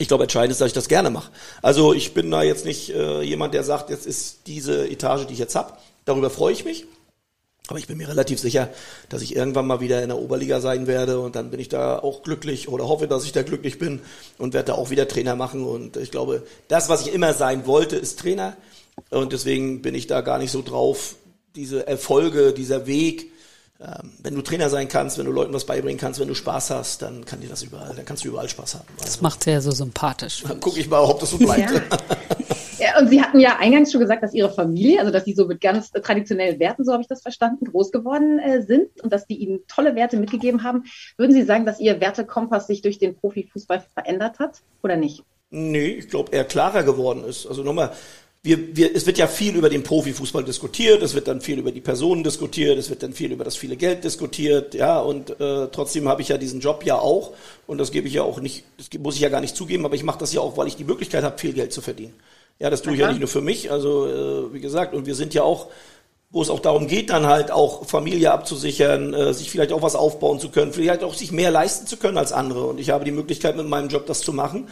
[0.00, 1.30] Ich glaube, entscheidend ist, dass ich das gerne mache.
[1.60, 5.34] Also ich bin da jetzt nicht äh, jemand, der sagt, jetzt ist diese Etage, die
[5.34, 5.78] ich jetzt hab.
[6.06, 6.86] Darüber freue ich mich.
[7.68, 8.70] Aber ich bin mir relativ sicher,
[9.10, 11.98] dass ich irgendwann mal wieder in der Oberliga sein werde und dann bin ich da
[11.98, 14.00] auch glücklich oder hoffe, dass ich da glücklich bin
[14.38, 15.66] und werde da auch wieder Trainer machen.
[15.66, 18.56] Und ich glaube, das, was ich immer sein wollte, ist Trainer.
[19.10, 21.16] Und deswegen bin ich da gar nicht so drauf,
[21.56, 23.30] diese Erfolge, dieser Weg,
[24.22, 27.00] wenn du Trainer sein kannst, wenn du Leuten was beibringen kannst, wenn du Spaß hast,
[27.00, 28.84] dann kann dir das überall, dann kannst du überall Spaß haben.
[28.98, 30.42] Also, das macht ja so sympathisch.
[30.46, 31.70] Dann gucke ich mal, ob das so bleibt.
[31.70, 31.80] Ja.
[32.78, 32.98] ja.
[33.00, 35.62] und Sie hatten ja eingangs schon gesagt, dass Ihre Familie, also dass Sie so mit
[35.62, 39.36] ganz traditionellen Werten, so habe ich das verstanden, groß geworden äh, sind und dass die
[39.36, 40.84] Ihnen tolle Werte mitgegeben haben.
[41.16, 45.24] Würden Sie sagen, dass Ihr Wertekompass sich durch den Profifußball verändert hat oder nicht?
[45.48, 47.46] Nee, ich glaube, eher klarer geworden ist.
[47.46, 47.92] Also nochmal,
[48.42, 51.72] wir, wir, es wird ja viel über den Profifußball diskutiert, es wird dann viel über
[51.72, 55.68] die Personen diskutiert, es wird dann viel über das viele Geld diskutiert, ja, und äh,
[55.70, 57.32] trotzdem habe ich ja diesen Job ja auch,
[57.66, 59.94] und das gebe ich ja auch nicht, das muss ich ja gar nicht zugeben, aber
[59.94, 62.14] ich mache das ja auch, weil ich die Möglichkeit habe, viel Geld zu verdienen.
[62.58, 63.08] Ja, das tue ich Aha.
[63.08, 65.66] ja nicht nur für mich, also äh, wie gesagt, und wir sind ja auch,
[66.30, 69.96] wo es auch darum geht, dann halt auch Familie abzusichern, äh, sich vielleicht auch was
[69.96, 72.66] aufbauen zu können, vielleicht auch sich mehr leisten zu können als andere.
[72.66, 74.68] Und ich habe die Möglichkeit, mit meinem Job das zu machen.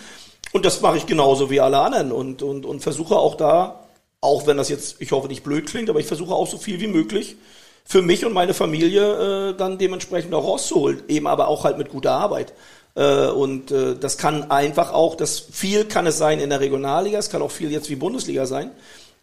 [0.52, 3.84] Und das mache ich genauso wie alle anderen und, und, und versuche auch da,
[4.20, 6.80] auch wenn das jetzt, ich hoffe, nicht blöd klingt, aber ich versuche auch so viel
[6.80, 7.36] wie möglich
[7.84, 11.02] für mich und meine Familie äh, dann dementsprechend auch rauszuholen.
[11.08, 12.52] Eben aber auch halt mit guter Arbeit.
[12.94, 17.18] Äh, und äh, das kann einfach auch, das viel kann es sein in der Regionalliga,
[17.18, 18.72] es kann auch viel jetzt wie Bundesliga sein.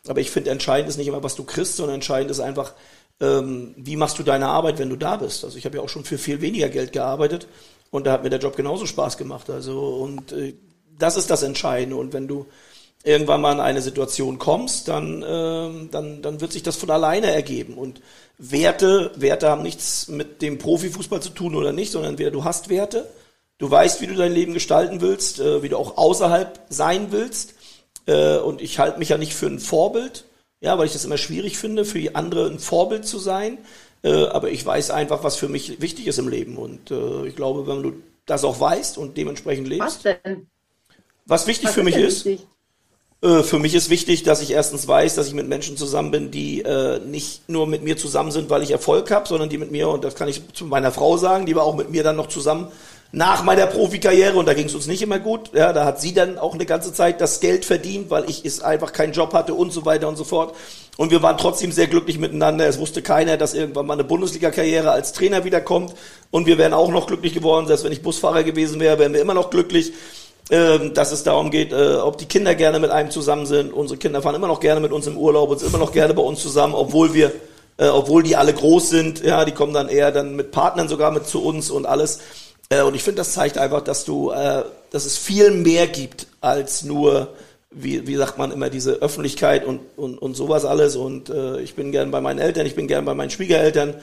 [0.07, 2.73] Aber ich finde, entscheidend ist nicht immer, was du kriegst, sondern entscheidend ist einfach,
[3.19, 5.43] ähm, wie machst du deine Arbeit, wenn du da bist.
[5.43, 7.47] Also ich habe ja auch schon für viel weniger Geld gearbeitet
[7.91, 9.49] und da hat mir der Job genauso Spaß gemacht.
[9.49, 10.53] Also und äh,
[10.97, 11.95] das ist das Entscheidende.
[11.97, 12.45] Und wenn du
[13.03, 17.31] irgendwann mal in eine Situation kommst, dann, äh, dann, dann wird sich das von alleine
[17.31, 17.75] ergeben.
[17.75, 18.01] Und
[18.37, 22.69] Werte, Werte haben nichts mit dem Profifußball zu tun oder nicht, sondern entweder du hast
[22.69, 23.07] Werte,
[23.59, 27.53] du weißt, wie du dein Leben gestalten willst, äh, wie du auch außerhalb sein willst.
[28.07, 30.25] Äh, und ich halte mich ja nicht für ein Vorbild,
[30.59, 33.59] ja, weil ich das immer schwierig finde, für die andere ein Vorbild zu sein.
[34.03, 36.57] Äh, aber ich weiß einfach, was für mich wichtig ist im Leben.
[36.57, 37.93] Und äh, ich glaube, wenn du
[38.25, 40.03] das auch weißt und dementsprechend lebst.
[40.03, 40.47] Was denn?
[41.25, 42.47] Was wichtig Was für mich ist, wichtig?
[43.21, 46.31] Äh, für mich ist wichtig, dass ich erstens weiß, dass ich mit Menschen zusammen bin,
[46.31, 49.71] die äh, nicht nur mit mir zusammen sind, weil ich Erfolg habe, sondern die mit
[49.71, 52.15] mir, und das kann ich zu meiner Frau sagen, die war auch mit mir dann
[52.15, 52.67] noch zusammen
[53.11, 55.51] nach meiner Profikarriere und da ging es uns nicht immer gut.
[55.53, 58.61] Ja, da hat sie dann auch eine ganze Zeit das Geld verdient, weil ich es
[58.61, 60.53] einfach keinen Job hatte und so weiter und so fort.
[60.97, 62.67] Und wir waren trotzdem sehr glücklich miteinander.
[62.67, 65.93] Es wusste keiner, dass irgendwann mal eine Bundesliga-Karriere als Trainer wiederkommt.
[66.29, 67.67] Und wir wären auch noch glücklich geworden.
[67.67, 69.93] Selbst wenn ich Busfahrer gewesen wäre, wären wir immer noch glücklich.
[70.51, 73.73] Ähm, dass es darum geht, äh, ob die Kinder gerne mit einem zusammen sind.
[73.73, 76.13] Unsere Kinder fahren immer noch gerne mit uns im Urlaub und sind immer noch gerne
[76.13, 77.31] bei uns zusammen, obwohl wir,
[77.77, 79.23] äh, obwohl die alle groß sind.
[79.23, 82.19] Ja, die kommen dann eher dann mit Partnern sogar mit zu uns und alles.
[82.69, 84.31] Äh, und ich finde, das zeigt einfach, dass du,
[84.91, 87.29] dass es viel mehr gibt als nur
[87.77, 90.95] wie, wie sagt man immer, diese Öffentlichkeit und, und, und sowas alles.
[90.95, 91.29] Und
[91.61, 93.95] ich bin gern bei meinen Eltern, ich bin gern bei meinen Schwiegereltern.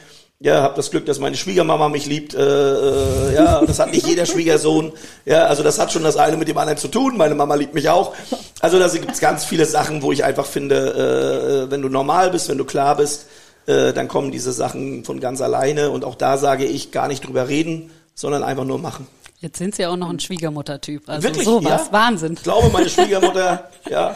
[0.43, 2.35] Ja, habe das Glück, dass meine Schwiegermama mich liebt.
[2.35, 4.93] Äh, äh, ja, das hat nicht jeder Schwiegersohn.
[5.25, 7.17] Ja, also das hat schon das eine mit dem anderen zu tun.
[7.17, 8.13] Meine Mama liebt mich auch.
[8.61, 12.31] Also da gibt es ganz viele Sachen, wo ich einfach finde, äh, wenn du normal
[12.31, 13.27] bist, wenn du klar bist,
[13.67, 15.91] äh, dann kommen diese Sachen von ganz alleine.
[15.91, 19.07] Und auch da sage ich, gar nicht drüber reden, sondern einfach nur machen.
[19.39, 21.09] Jetzt sind Sie ja auch noch ein Schwiegermutter-Typ.
[21.09, 21.45] Also Wirklich?
[21.45, 21.93] sowas, Ja?
[21.93, 22.35] Wahnsinn.
[22.35, 24.15] Ich glaube, meine Schwiegermutter, ja.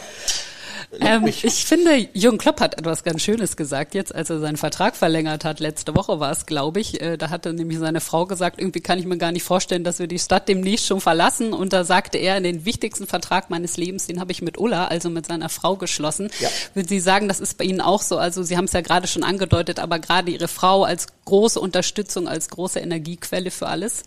[1.01, 4.97] Ähm, ich finde, Jürgen Klopp hat etwas ganz Schönes gesagt jetzt, als er seinen Vertrag
[4.97, 5.61] verlängert hat.
[5.61, 7.01] Letzte Woche war es, glaube ich.
[7.01, 9.99] Äh, da hatte nämlich seine Frau gesagt, irgendwie kann ich mir gar nicht vorstellen, dass
[9.99, 11.53] wir die Stadt demnächst schon verlassen.
[11.53, 15.11] Und da sagte er, den wichtigsten Vertrag meines Lebens, den habe ich mit Ulla, also
[15.11, 16.31] mit seiner Frau, geschlossen.
[16.41, 16.49] Ja.
[16.75, 18.19] Würden Sie sagen, das ist bei Ihnen auch so?
[18.19, 22.29] Also Sie haben es ja gerade schon angedeutet, aber gerade Ihre Frau als große Unterstützung,
[22.29, 24.05] als große Energiequelle für alles?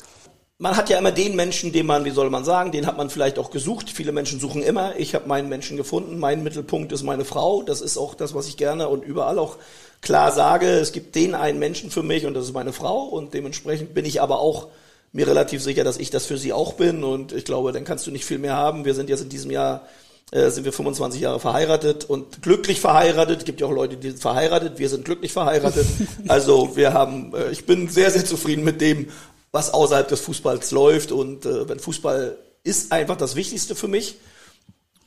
[0.62, 3.10] Man hat ja immer den Menschen, den man, wie soll man sagen, den hat man
[3.10, 3.90] vielleicht auch gesucht.
[3.90, 4.94] Viele Menschen suchen immer.
[4.98, 6.20] Ich habe meinen Menschen gefunden.
[6.20, 7.64] Mein Mittelpunkt ist meine Frau.
[7.64, 9.56] Das ist auch das, was ich gerne und überall auch
[10.02, 10.68] klar sage.
[10.68, 13.06] Es gibt den einen Menschen für mich und das ist meine Frau.
[13.06, 14.68] Und dementsprechend bin ich aber auch
[15.14, 17.06] mir relativ sicher, dass ich das für sie auch bin.
[17.06, 18.84] Und ich glaube, dann kannst du nicht viel mehr haben.
[18.84, 19.88] Wir sind jetzt in diesem Jahr
[20.32, 23.40] äh, sind wir 25 Jahre verheiratet und glücklich verheiratet.
[23.40, 24.78] Es gibt ja auch Leute, die sind verheiratet.
[24.78, 25.88] Wir sind glücklich verheiratet.
[26.28, 29.08] Also wir haben, äh, ich bin sehr, sehr zufrieden mit dem,
[29.52, 31.12] was außerhalb des Fußballs läuft.
[31.12, 34.16] Und äh, wenn Fußball ist einfach das Wichtigste für mich,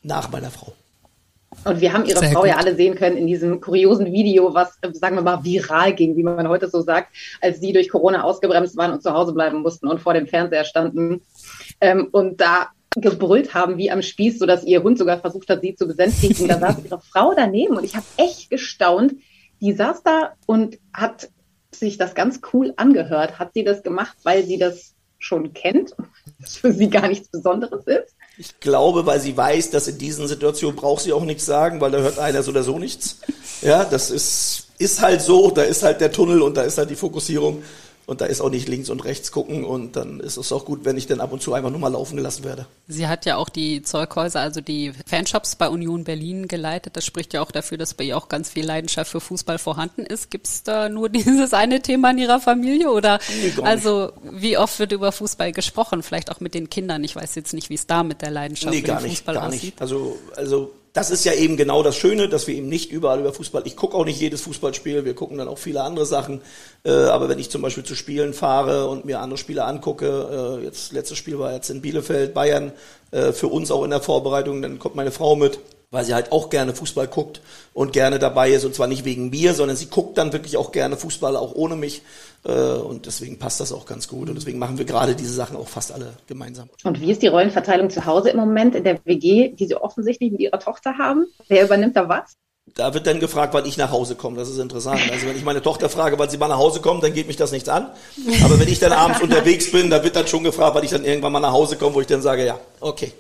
[0.02, 0.72] nach meiner Frau.
[1.64, 2.48] Und wir haben ihre Sehr Frau gut.
[2.48, 6.22] ja alle sehen können in diesem kuriosen Video, was, sagen wir mal, viral ging, wie
[6.22, 9.86] man heute so sagt, als sie durch Corona ausgebremst waren und zu Hause bleiben mussten
[9.86, 11.22] und vor dem Fernseher standen
[11.80, 15.74] ähm, und da gebrüllt haben wie am Spieß, sodass ihr Hund sogar versucht hat, sie
[15.74, 16.48] zu besänftigen.
[16.48, 19.14] Da saß ihre Frau daneben und ich habe echt gestaunt.
[19.60, 21.28] Die saß da und hat
[21.74, 23.38] sich das ganz cool angehört.
[23.38, 25.94] Hat sie das gemacht, weil sie das schon kennt,
[26.40, 28.14] das für sie gar nichts Besonderes ist?
[28.38, 31.90] Ich glaube, weil sie weiß, dass in diesen Situationen braucht sie auch nichts sagen, weil
[31.90, 33.18] da hört einer so oder so nichts.
[33.60, 36.90] Ja, das ist, ist halt so, da ist halt der Tunnel und da ist halt
[36.90, 37.62] die Fokussierung
[38.06, 40.84] und da ist auch nicht links und rechts gucken und dann ist es auch gut,
[40.84, 42.66] wenn ich dann ab und zu einfach nur mal laufen gelassen werde.
[42.88, 46.96] Sie hat ja auch die Zeughäuser, also die Fanshops bei Union Berlin geleitet.
[46.96, 50.02] Das spricht ja auch dafür, dass bei ihr auch ganz viel Leidenschaft für Fußball vorhanden
[50.04, 50.30] ist.
[50.30, 54.78] Gibt es da nur dieses eine Thema in Ihrer Familie oder Nee, also wie oft
[54.78, 56.02] wird über Fußball gesprochen?
[56.02, 57.04] Vielleicht auch mit den Kindern.
[57.04, 59.34] Ich weiß jetzt nicht, wie es da mit der Leidenschaft Nee, für den nicht, Fußball
[59.36, 59.62] gar aussieht.
[59.62, 59.80] nicht.
[59.80, 63.32] Also, also das ist ja eben genau das Schöne, dass wir eben nicht überall über
[63.32, 63.62] Fußball.
[63.64, 65.04] Ich gucke auch nicht jedes Fußballspiel.
[65.04, 66.42] Wir gucken dann auch viele andere Sachen.
[66.84, 70.64] Äh, aber wenn ich zum Beispiel zu Spielen fahre und mir andere Spiele angucke, äh,
[70.64, 72.72] jetzt letztes Spiel war jetzt in Bielefeld, Bayern,
[73.10, 75.60] äh, für uns auch in der Vorbereitung, dann kommt meine Frau mit,
[75.92, 77.40] weil sie halt auch gerne Fußball guckt
[77.72, 80.72] und gerne dabei ist und zwar nicht wegen mir, sondern sie guckt dann wirklich auch
[80.72, 82.02] gerne Fußball auch ohne mich.
[82.44, 85.56] Äh, und deswegen passt das auch ganz gut und deswegen machen wir gerade diese Sachen
[85.56, 86.68] auch fast alle gemeinsam.
[86.82, 90.32] Und wie ist die Rollenverteilung zu Hause im Moment in der WG, die Sie offensichtlich
[90.32, 91.26] mit Ihrer Tochter haben?
[91.46, 92.36] Wer übernimmt da was?
[92.74, 94.38] Da wird dann gefragt, wann ich nach Hause komme.
[94.38, 95.00] Das ist interessant.
[95.10, 97.36] Also wenn ich meine Tochter frage, wann sie mal nach Hause kommt, dann geht mich
[97.36, 97.90] das nichts an.
[98.44, 101.04] Aber wenn ich dann abends unterwegs bin, da wird dann schon gefragt, wann ich dann
[101.04, 103.12] irgendwann mal nach Hause komme, wo ich dann sage, ja, okay,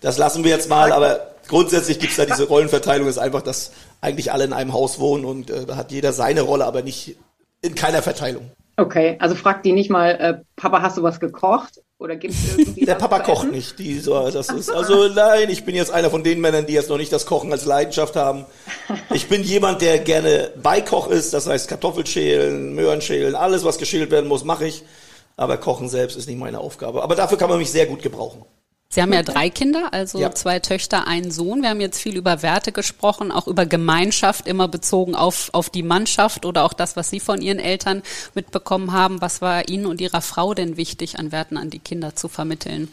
[0.00, 0.92] das lassen wir jetzt mal.
[0.92, 5.26] Aber grundsätzlich gibt's da diese Rollenverteilung, ist einfach, dass eigentlich alle in einem Haus wohnen
[5.26, 7.16] und äh, da hat jeder seine Rolle, aber nicht
[7.60, 8.50] in keiner Verteilung.
[8.78, 11.82] Okay, also fragt die nicht mal, äh, Papa, hast du was gekocht?
[11.98, 13.50] Oder gibt es irgendwie Der Papa kocht essen?
[13.50, 13.78] nicht.
[13.78, 16.88] Die, so, das ist, also nein, ich bin jetzt einer von den Männern, die jetzt
[16.88, 18.46] noch nicht das Kochen als Leidenschaft haben.
[19.12, 24.10] Ich bin jemand, der gerne Beikoch ist, das heißt Kartoffelschälen, Möhren schälen, alles, was geschält
[24.10, 24.82] werden muss, mache ich.
[25.36, 27.02] Aber Kochen selbst ist nicht meine Aufgabe.
[27.02, 28.44] Aber dafür kann man mich sehr gut gebrauchen.
[28.92, 30.34] Sie haben ja drei Kinder, also Ja.
[30.34, 31.62] zwei Töchter, einen Sohn.
[31.62, 35.84] Wir haben jetzt viel über Werte gesprochen, auch über Gemeinschaft, immer bezogen auf, auf die
[35.84, 38.02] Mannschaft oder auch das, was Sie von Ihren Eltern
[38.34, 39.20] mitbekommen haben.
[39.20, 42.92] Was war Ihnen und Ihrer Frau denn wichtig, an Werten an die Kinder zu vermitteln?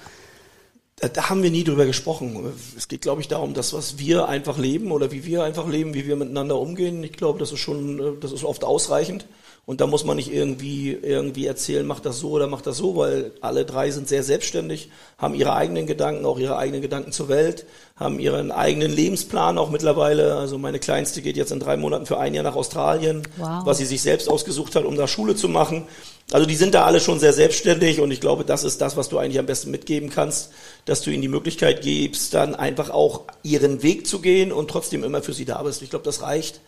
[1.00, 2.52] Da, haben wir nie drüber gesprochen.
[2.76, 5.94] Es geht, glaube ich, darum, das, was wir einfach leben oder wie wir einfach leben,
[5.94, 7.04] wie wir miteinander umgehen.
[7.04, 9.28] Ich glaube, das ist schon, äh, das ist oft ausreichend.
[9.68, 12.96] Und da muss man nicht irgendwie, irgendwie erzählen, mach das so oder mach das so,
[12.96, 17.28] weil alle drei sind sehr selbstständig, haben ihre eigenen Gedanken, auch ihre eigenen Gedanken zur
[17.28, 17.66] Welt,
[17.98, 20.36] haben ihren eigenen Lebensplan auch mittlerweile.
[20.36, 23.66] Also meine Kleinste geht jetzt in drei Monaten für ein Jahr nach Australien, Wow.
[23.66, 25.84] was sie sich selbst ausgesucht hat, um da Schule zu machen.
[26.32, 29.08] Also die sind da alle schon sehr selbstständig und ich glaube, das ist das, was
[29.08, 30.52] du eigentlich am besten mitgeben kannst,
[30.84, 35.06] dass du ihnen die Möglichkeit gibst, dann einfach auch ihren Weg zu gehen und trotzdem
[35.06, 35.82] immer für sie da bist.
[35.82, 36.60] Ich glaube, das reicht.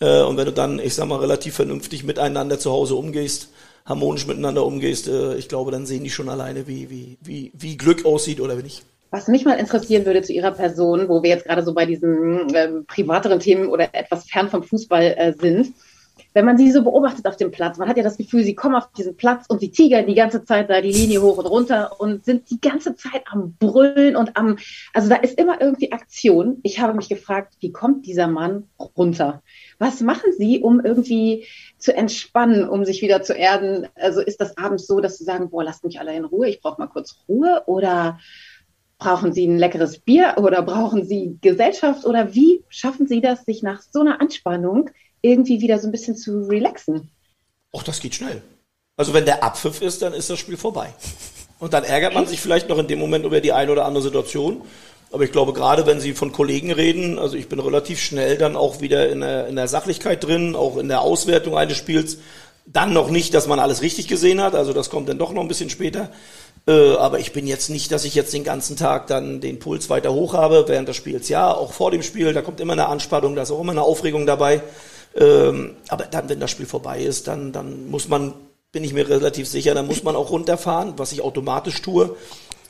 [0.00, 3.48] Äh, Und wenn du dann, ich sag mal, relativ vernünftig miteinander zu Hause umgehst,
[3.84, 7.76] harmonisch miteinander umgehst, äh, ich glaube, dann sehen die schon alleine, wie, wie, wie, wie
[7.76, 8.84] Glück aussieht oder wie nicht.
[9.10, 12.52] Was mich mal interessieren würde zu Ihrer Person, wo wir jetzt gerade so bei diesen
[12.54, 15.72] ähm, privateren Themen oder etwas fern vom Fußball äh, sind.
[16.36, 18.74] Wenn man sie so beobachtet auf dem Platz, man hat ja das Gefühl, sie kommen
[18.74, 21.98] auf diesen Platz und sie tigern die ganze Zeit da die Linie hoch und runter
[21.98, 24.58] und sind die ganze Zeit am Brüllen und am,
[24.92, 26.58] also da ist immer irgendwie Aktion.
[26.62, 29.42] Ich habe mich gefragt, wie kommt dieser Mann runter?
[29.78, 31.46] Was machen Sie, um irgendwie
[31.78, 33.88] zu entspannen, um sich wieder zu erden?
[33.94, 36.60] Also ist das abends so, dass Sie sagen, boah, lasst mich alle in Ruhe, ich
[36.60, 38.18] brauche mal kurz Ruhe oder
[38.98, 43.62] Brauchen Sie ein leckeres Bier oder brauchen Sie Gesellschaft oder wie schaffen Sie das, sich
[43.62, 44.88] nach so einer Anspannung
[45.26, 47.10] irgendwie wieder so ein bisschen zu relaxen?
[47.72, 48.42] Och, das geht schnell.
[48.96, 50.94] Also wenn der Abpfiff ist, dann ist das Spiel vorbei.
[51.58, 54.02] Und dann ärgert man sich vielleicht noch in dem Moment über die eine oder andere
[54.02, 54.62] Situation.
[55.12, 58.56] Aber ich glaube, gerade wenn Sie von Kollegen reden, also ich bin relativ schnell dann
[58.56, 62.18] auch wieder in der, in der Sachlichkeit drin, auch in der Auswertung eines Spiels.
[62.66, 65.42] Dann noch nicht, dass man alles richtig gesehen hat, also das kommt dann doch noch
[65.42, 66.10] ein bisschen später.
[66.66, 69.88] Äh, aber ich bin jetzt nicht, dass ich jetzt den ganzen Tag dann den Puls
[69.88, 71.28] weiter hoch habe während des Spiels.
[71.28, 73.82] Ja, auch vor dem Spiel, da kommt immer eine Anspannung, da ist auch immer eine
[73.82, 74.62] Aufregung dabei.
[75.16, 78.34] Ähm, aber dann, wenn das Spiel vorbei ist, dann, dann muss man,
[78.70, 82.14] bin ich mir relativ sicher, dann muss man auch runterfahren, was ich automatisch tue.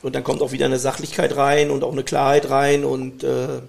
[0.01, 3.61] Und dann kommt auch wieder eine Sachlichkeit rein und auch eine Klarheit rein und äh,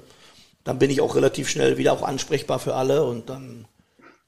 [0.63, 3.65] dann bin ich auch relativ schnell wieder auch ansprechbar für alle und dann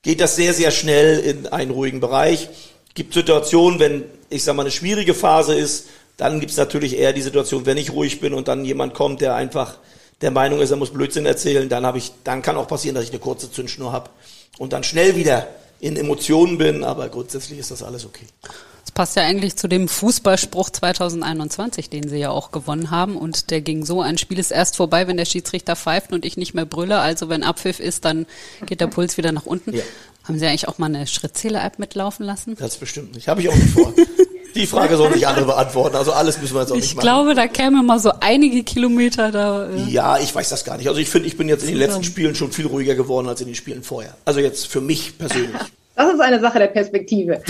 [0.02, 2.48] geht das sehr, sehr schnell in einen ruhigen Bereich.
[2.94, 7.22] Gibt Situationen, wenn, ich sag mal, eine schwierige Phase ist, dann gibt's natürlich eher die
[7.22, 9.76] Situation, wenn ich ruhig bin und dann jemand kommt, der einfach
[10.22, 13.04] der Meinung ist, er muss Blödsinn erzählen, dann habe ich, dann kann auch passieren, dass
[13.04, 14.10] ich eine kurze Zündschnur habe
[14.58, 15.48] und dann schnell wieder
[15.80, 18.26] in Emotionen bin, aber grundsätzlich ist das alles okay.
[18.82, 23.16] Das passt ja eigentlich zu dem Fußballspruch 2021, den Sie ja auch gewonnen haben.
[23.16, 26.36] Und der ging so, ein Spiel ist erst vorbei, wenn der Schiedsrichter pfeift und ich
[26.36, 26.98] nicht mehr brülle.
[26.98, 28.26] Also wenn Abpfiff ist, dann
[28.66, 29.74] geht der Puls wieder nach unten.
[29.74, 29.82] Ja.
[30.24, 32.56] Haben Sie eigentlich auch mal eine Schrittzähler-App mitlaufen lassen?
[32.58, 33.28] Das bestimmt nicht.
[33.28, 33.92] Habe ich auch nicht vor.
[34.54, 35.96] Die Frage soll nicht andere beantworten.
[35.96, 37.06] Also alles müssen wir jetzt auch ich nicht machen.
[37.06, 39.68] Ich glaube, da käme mal so einige Kilometer da.
[39.68, 40.88] Äh ja, ich weiß das gar nicht.
[40.88, 43.40] Also ich finde, ich bin jetzt in den letzten Spielen schon viel ruhiger geworden als
[43.40, 44.14] in den Spielen vorher.
[44.24, 45.60] Also jetzt für mich persönlich.
[45.96, 47.42] Das ist eine Sache der Perspektive.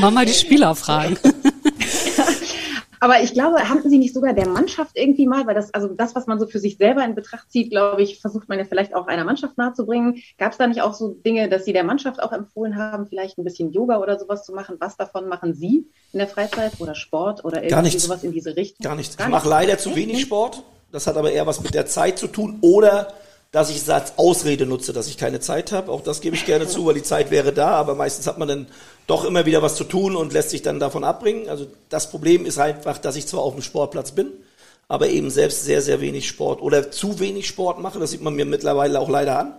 [0.10, 1.18] mal die Spieler fragen.
[3.02, 6.14] Aber ich glaube, haben Sie nicht sogar der Mannschaft irgendwie mal, weil das, also das,
[6.14, 8.94] was man so für sich selber in Betracht zieht, glaube ich, versucht man ja vielleicht
[8.94, 10.22] auch einer Mannschaft nahezubringen.
[10.38, 13.38] Gab es da nicht auch so Dinge, dass Sie der Mannschaft auch empfohlen haben, vielleicht
[13.38, 14.76] ein bisschen Yoga oder sowas zu machen?
[14.78, 18.84] Was davon machen Sie in der Freizeit oder Sport oder irgendwie sowas in diese Richtung?
[18.84, 19.16] Gar nichts.
[19.16, 20.62] Gar ich mache leider zu wenig Sport.
[20.92, 23.08] Das hat aber eher was mit der Zeit zu tun oder
[23.52, 25.92] dass ich es als Ausrede nutze, dass ich keine Zeit habe.
[25.92, 28.48] Auch das gebe ich gerne zu, weil die Zeit wäre da, aber meistens hat man
[28.48, 28.66] dann
[29.06, 31.48] doch immer wieder was zu tun und lässt sich dann davon abbringen.
[31.50, 34.28] Also das Problem ist einfach, dass ich zwar auf dem Sportplatz bin,
[34.88, 37.98] aber eben selbst sehr, sehr wenig Sport oder zu wenig Sport mache.
[37.98, 39.54] Das sieht man mir mittlerweile auch leider an.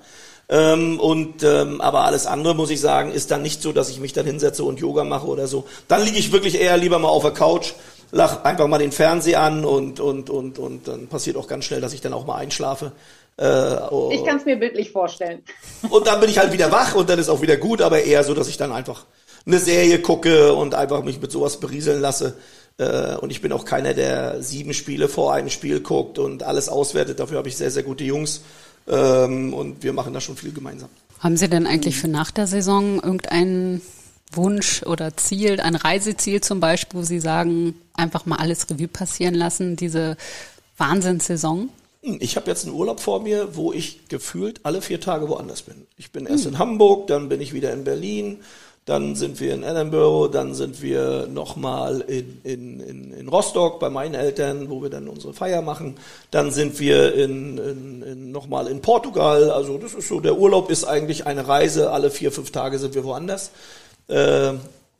[0.50, 4.00] Ähm, und ähm, aber alles andere muss ich sagen, ist dann nicht so, dass ich
[4.00, 5.66] mich dann hinsetze und Yoga mache oder so.
[5.88, 7.74] Dann liege ich wirklich eher lieber mal auf der Couch,
[8.12, 11.80] lach einfach mal den Fernseher an und und und und dann passiert auch ganz schnell,
[11.80, 12.92] dass ich dann auch mal einschlafe.
[13.38, 14.12] Äh, oh.
[14.14, 15.44] Ich kann es mir bildlich vorstellen.
[15.90, 18.24] Und dann bin ich halt wieder wach und dann ist auch wieder gut, aber eher
[18.24, 19.06] so, dass ich dann einfach
[19.46, 22.36] eine Serie gucke und einfach mich mit sowas berieseln lasse.
[22.78, 26.70] Äh, und ich bin auch keiner, der sieben Spiele vor einem Spiel guckt und alles
[26.70, 27.20] auswertet.
[27.20, 28.42] Dafür habe ich sehr, sehr gute Jungs.
[28.88, 30.90] Ähm, und wir machen da schon viel gemeinsam.
[31.20, 33.82] Haben Sie denn eigentlich für nach der Saison irgendeinen
[34.32, 39.34] Wunsch oder Ziel, ein Reiseziel zum Beispiel, wo Sie sagen, einfach mal alles Revue passieren
[39.34, 40.18] lassen, diese
[40.78, 41.70] Wahnsinnssaison?
[42.06, 45.88] Ich habe jetzt einen Urlaub vor mir, wo ich gefühlt alle vier Tage woanders bin.
[45.98, 48.42] Ich bin erst in Hamburg, dann bin ich wieder in Berlin,
[48.84, 53.90] dann sind wir in Edinburgh, dann sind wir nochmal in, in, in, in Rostock bei
[53.90, 55.96] meinen Eltern, wo wir dann unsere Feier machen.
[56.30, 59.50] Dann sind wir in, in, in nochmal in Portugal.
[59.52, 61.92] Also das ist so, der Urlaub ist eigentlich eine Reise.
[61.92, 63.52] Alle vier, fünf Tage sind wir woanders
[64.10, 64.52] äh,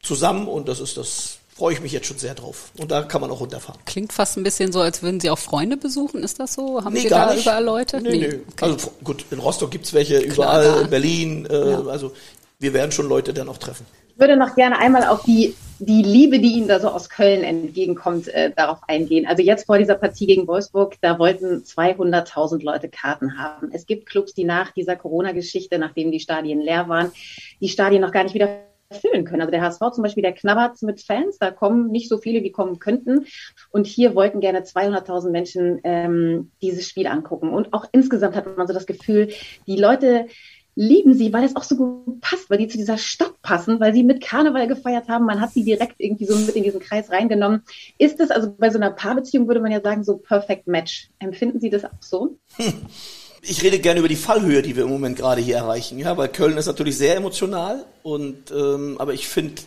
[0.02, 2.72] zusammen und das ist das freue ich mich jetzt schon sehr drauf.
[2.78, 3.80] Und da kann man auch runterfahren.
[3.86, 6.22] Klingt fast ein bisschen so, als würden Sie auch Freunde besuchen.
[6.22, 6.84] Ist das so?
[6.84, 7.44] Haben nee, Sie da nicht.
[7.44, 8.02] überall Leute?
[8.02, 8.18] Nee, nee.
[8.18, 8.40] nee.
[8.52, 8.66] Okay.
[8.66, 11.46] Also gut, in Rostock gibt's welche, überall, Klar, in Berlin.
[11.46, 11.86] Äh, ja.
[11.86, 12.12] Also
[12.60, 13.86] wir werden schon Leute dann auch treffen.
[14.10, 17.46] Ich würde noch gerne einmal auf die, die Liebe, die Ihnen da so aus Köln
[17.46, 19.26] entgegenkommt, äh, darauf eingehen.
[19.26, 23.70] Also jetzt vor dieser Partie gegen Wolfsburg, da wollten 200.000 Leute Karten haben.
[23.72, 27.14] Es gibt Clubs, die nach dieser Corona-Geschichte, nachdem die Stadien leer waren,
[27.62, 28.50] die Stadien noch gar nicht wieder
[28.92, 29.42] füllen können.
[29.42, 32.52] Also der HSV zum Beispiel, der knabbert mit Fans, da kommen nicht so viele, wie
[32.52, 33.26] kommen könnten.
[33.72, 37.50] Und hier wollten gerne 200.000 Menschen ähm, dieses Spiel angucken.
[37.50, 39.30] Und auch insgesamt hat man so das Gefühl,
[39.68, 40.28] die Leute
[40.76, 43.94] lieben sie, weil es auch so gut passt, weil die zu dieser Stadt passen, weil
[43.94, 45.26] sie mit Karneval gefeiert haben.
[45.26, 47.62] Man hat sie direkt irgendwie so mit in diesen Kreis reingenommen.
[47.98, 51.10] Ist das also bei so einer Paarbeziehung, würde man ja sagen, so Perfect Match?
[51.20, 52.38] Empfinden Sie das auch so?
[53.46, 56.30] Ich rede gerne über die Fallhöhe, die wir im Moment gerade hier erreichen, ja, weil
[56.30, 59.62] Köln ist natürlich sehr emotional und ähm, aber ich finde,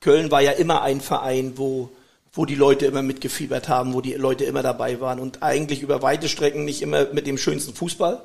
[0.00, 1.90] Köln war ja immer ein Verein, wo
[2.32, 6.02] wo die Leute immer mitgefiebert haben, wo die Leute immer dabei waren und eigentlich über
[6.02, 8.22] weite Strecken nicht immer mit dem schönsten Fußball,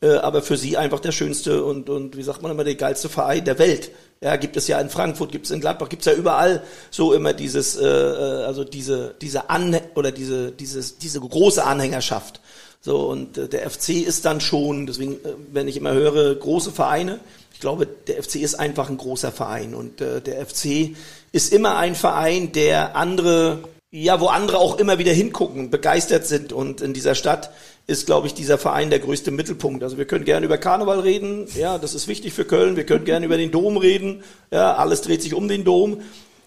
[0.00, 3.08] äh, aber für sie einfach der schönste und, und wie sagt man immer, der geilste
[3.08, 3.90] Verein der Welt.
[4.20, 7.12] Ja, gibt es ja in Frankfurt, gibt es in Gladbach, gibt es ja überall so
[7.12, 12.40] immer dieses, äh, äh, also diese, diese An oder diese, dieses, diese große Anhängerschaft.
[12.84, 16.72] So, und äh, der FC ist dann schon, deswegen, äh, wenn ich immer höre, große
[16.72, 17.20] Vereine,
[17.54, 20.96] ich glaube, der FC ist einfach ein großer Verein und äh, der FC
[21.30, 23.60] ist immer ein Verein, der andere,
[23.92, 27.52] ja, wo andere auch immer wieder hingucken, begeistert sind und in dieser Stadt
[27.86, 29.84] ist, glaube ich, dieser Verein der größte Mittelpunkt.
[29.84, 32.74] Also wir können gerne über Karneval reden, ja, das ist wichtig für Köln.
[32.74, 36.00] Wir können gerne über den Dom reden, ja, alles dreht sich um den Dom.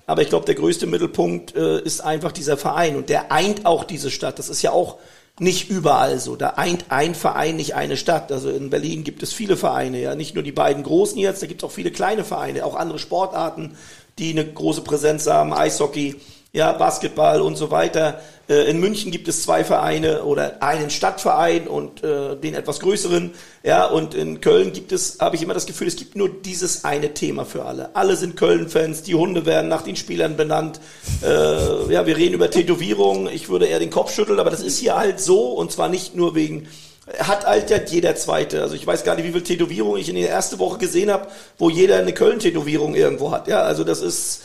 [0.06, 3.86] Aber ich glaube, der größte Mittelpunkt äh, ist einfach dieser Verein und der eint auch
[3.86, 4.38] diese Stadt.
[4.38, 4.98] Das ist ja auch
[5.40, 6.36] nicht überall so.
[6.36, 8.32] Da eint ein Verein nicht eine Stadt.
[8.32, 11.48] Also in Berlin gibt es viele Vereine, ja, nicht nur die beiden großen jetzt, da
[11.48, 13.78] gibt es auch viele kleine Vereine, auch andere Sportarten,
[14.18, 16.16] die eine große Präsenz haben, Eishockey
[16.56, 18.22] ja, Basketball und so weiter.
[18.48, 23.34] Äh, in München gibt es zwei Vereine oder einen Stadtverein und äh, den etwas größeren.
[23.64, 26.86] Ja, und in Köln gibt es, habe ich immer das Gefühl, es gibt nur dieses
[26.86, 27.94] eine Thema für alle.
[27.94, 30.80] Alle sind Köln-Fans, die Hunde werden nach den Spielern benannt.
[31.22, 33.28] Äh, ja, wir reden über Tätowierungen.
[33.28, 36.16] Ich würde eher den Kopf schütteln, aber das ist hier halt so und zwar nicht
[36.16, 36.68] nur wegen
[37.20, 38.64] hat altert jeder zweite.
[38.64, 41.28] Also ich weiß gar nicht, wie viele Tätowierungen ich in der ersten Woche gesehen habe,
[41.60, 43.48] wo jeder eine Köln-Tätowierung irgendwo hat.
[43.48, 44.42] Ja, also das ist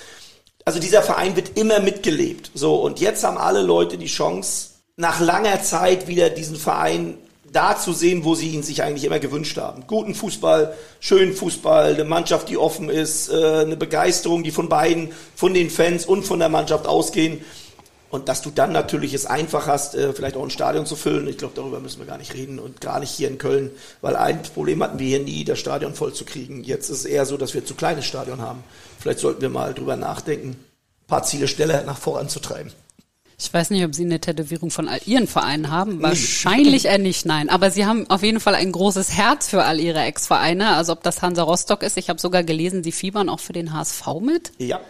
[0.65, 2.51] also dieser Verein wird immer mitgelebt.
[2.55, 7.17] So, und jetzt haben alle Leute die Chance, nach langer Zeit wieder diesen Verein
[7.53, 9.85] da zu sehen, wo sie ihn sich eigentlich immer gewünscht haben.
[9.87, 15.11] Guten Fußball, schönen Fußball, eine Mannschaft, die offen ist, äh, eine Begeisterung, die von beiden,
[15.35, 17.45] von den Fans und von der Mannschaft ausgehen.
[18.11, 21.29] Und dass du dann natürlich es einfach hast, äh, vielleicht auch ein Stadion zu füllen.
[21.29, 23.71] Ich glaube, darüber müssen wir gar nicht reden und gar nicht hier in Köln,
[24.01, 26.65] weil ein Problem hatten wir hier nie, das Stadion voll zu kriegen.
[26.65, 28.65] Jetzt ist es eher so, dass wir zu kleines Stadion haben.
[28.99, 32.73] Vielleicht sollten wir mal drüber nachdenken, ein paar Ziele schneller nach voranzutreiben.
[33.43, 36.03] Ich weiß nicht, ob Sie eine Tätowierung von all Ihren Vereinen haben.
[36.03, 37.49] Wahrscheinlich eher nicht, nein.
[37.49, 40.75] Aber Sie haben auf jeden Fall ein großes Herz für all Ihre Ex-Vereine.
[40.77, 41.97] Also ob das Hansa Rostock ist.
[41.97, 44.53] Ich habe sogar gelesen, Sie fiebern auch für den HSV mit.
[44.59, 44.81] Ja.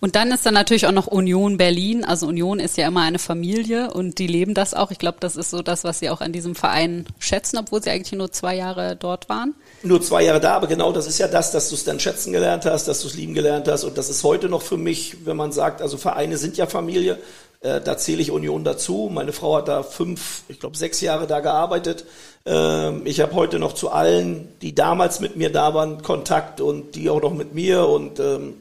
[0.00, 2.04] Und dann ist da natürlich auch noch Union Berlin.
[2.04, 4.90] Also Union ist ja immer eine Familie und die leben das auch.
[4.90, 7.90] Ich glaube, das ist so das, was sie auch an diesem Verein schätzen, obwohl sie
[7.90, 9.54] eigentlich nur zwei Jahre dort waren.
[9.82, 12.32] Nur zwei Jahre da, aber genau das ist ja das, dass du es dann schätzen
[12.32, 13.84] gelernt hast, dass du es lieben gelernt hast.
[13.84, 17.18] Und das ist heute noch für mich, wenn man sagt, also Vereine sind ja Familie.
[17.60, 19.10] Äh, da zähle ich Union dazu.
[19.10, 22.04] Meine Frau hat da fünf, ich glaube sechs Jahre da gearbeitet.
[22.44, 26.94] Ähm, ich habe heute noch zu allen, die damals mit mir da waren, Kontakt und
[26.94, 28.54] die auch noch mit mir und ähm,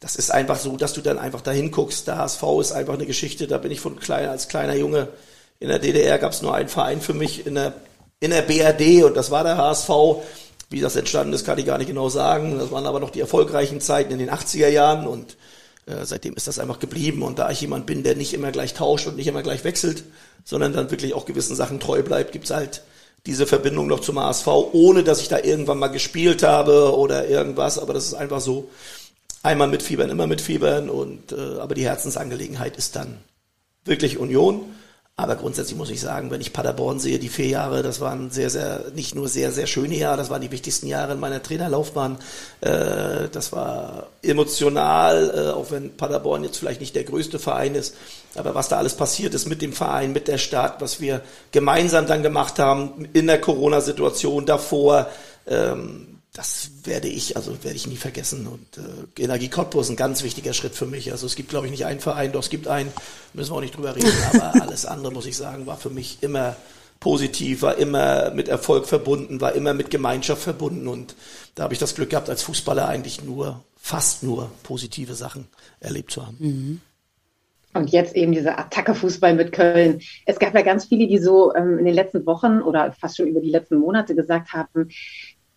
[0.00, 2.06] das ist einfach so, dass du dann einfach dahin guckst.
[2.08, 3.46] Der HSV ist einfach eine Geschichte.
[3.46, 5.08] Da bin ich von klein, als kleiner Junge
[5.60, 7.74] in der DDR gab es nur einen Verein für mich in der,
[8.18, 9.90] in der BRD und das war der HSV.
[10.70, 12.58] Wie das entstanden ist, kann ich gar nicht genau sagen.
[12.58, 15.36] Das waren aber noch die erfolgreichen Zeiten in den 80er Jahren und
[15.86, 17.22] äh, seitdem ist das einfach geblieben.
[17.22, 20.04] Und da ich jemand bin, der nicht immer gleich tauscht und nicht immer gleich wechselt,
[20.44, 22.82] sondern dann wirklich auch gewissen Sachen treu bleibt, gibt's halt
[23.26, 27.78] diese Verbindung noch zum HSV, ohne dass ich da irgendwann mal gespielt habe oder irgendwas.
[27.78, 28.70] Aber das ist einfach so
[29.42, 33.18] einmal mitfiebern, immer mitfiebern und äh, aber die Herzensangelegenheit ist dann
[33.84, 34.64] wirklich Union.
[35.16, 38.48] Aber grundsätzlich muss ich sagen, wenn ich Paderborn sehe, die vier Jahre, das waren sehr,
[38.48, 42.16] sehr, nicht nur sehr, sehr schöne Jahre, das waren die wichtigsten Jahre in meiner Trainerlaufbahn.
[42.62, 47.96] Äh, das war emotional, äh, auch wenn Paderborn jetzt vielleicht nicht der größte Verein ist.
[48.34, 51.20] Aber was da alles passiert ist mit dem Verein, mit der Stadt, was wir
[51.52, 55.06] gemeinsam dann gemacht haben in der Corona-Situation davor,
[55.46, 58.46] ähm, das werde ich, also werde ich nie vergessen.
[58.46, 61.10] Und äh, Energie Cottbus ist ein ganz wichtiger Schritt für mich.
[61.10, 62.92] Also es gibt, glaube ich, nicht einen Verein, doch es gibt einen,
[63.32, 66.18] müssen wir auch nicht drüber reden, aber alles andere, muss ich sagen, war für mich
[66.20, 66.56] immer
[67.00, 70.86] positiv, war immer mit Erfolg verbunden, war immer mit Gemeinschaft verbunden.
[70.86, 71.16] Und
[71.56, 75.48] da habe ich das Glück gehabt, als Fußballer eigentlich nur, fast nur positive Sachen
[75.80, 76.36] erlebt zu haben.
[76.38, 76.80] Mhm.
[77.72, 80.00] Und jetzt eben dieser Attacke-Fußball mit Köln.
[80.26, 83.28] Es gab ja ganz viele, die so ähm, in den letzten Wochen oder fast schon
[83.28, 84.88] über die letzten Monate gesagt haben,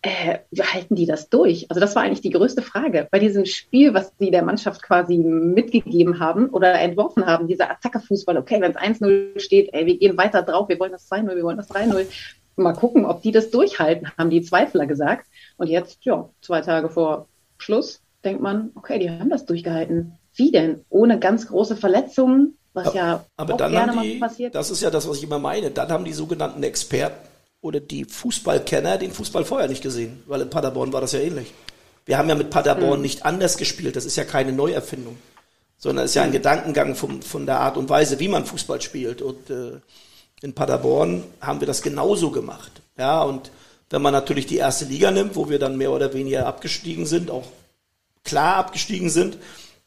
[0.04, 1.66] äh, halten die das durch?
[1.70, 5.16] Also das war eigentlich die größte Frage bei diesem Spiel, was sie der Mannschaft quasi
[5.16, 8.36] mitgegeben haben oder entworfen haben, dieser Attacke-Fußball.
[8.36, 11.42] Okay, wenn es 1-0 steht, ey, wir gehen weiter drauf, wir wollen das 2-0, wir
[11.42, 12.06] wollen das 3-0.
[12.56, 15.26] Mal gucken, ob die das durchhalten, haben die Zweifler gesagt.
[15.56, 20.18] Und jetzt, ja, zwei Tage vor Schluss, denkt man, okay, die haben das durchgehalten.
[20.34, 20.84] Wie denn?
[20.90, 24.54] Ohne ganz große Verletzungen, was ja aber auch gerne die, mal passiert.
[24.54, 25.70] Das ist ja das, was ich immer meine.
[25.70, 27.33] Dann haben die sogenannten Experten
[27.64, 31.54] oder die Fußballkenner den Fußball vorher nicht gesehen, weil in Paderborn war das ja ähnlich.
[32.04, 33.02] Wir haben ja mit Paderborn mhm.
[33.02, 35.16] nicht anders gespielt, das ist ja keine Neuerfindung,
[35.78, 36.34] sondern es ist ja ein mhm.
[36.34, 39.22] Gedankengang vom, von der Art und Weise, wie man Fußball spielt.
[39.22, 39.80] Und äh,
[40.42, 42.82] in Paderborn haben wir das genauso gemacht.
[42.98, 43.50] Ja, und
[43.88, 47.30] wenn man natürlich die erste Liga nimmt, wo wir dann mehr oder weniger abgestiegen sind,
[47.30, 47.46] auch
[48.24, 49.38] klar abgestiegen sind,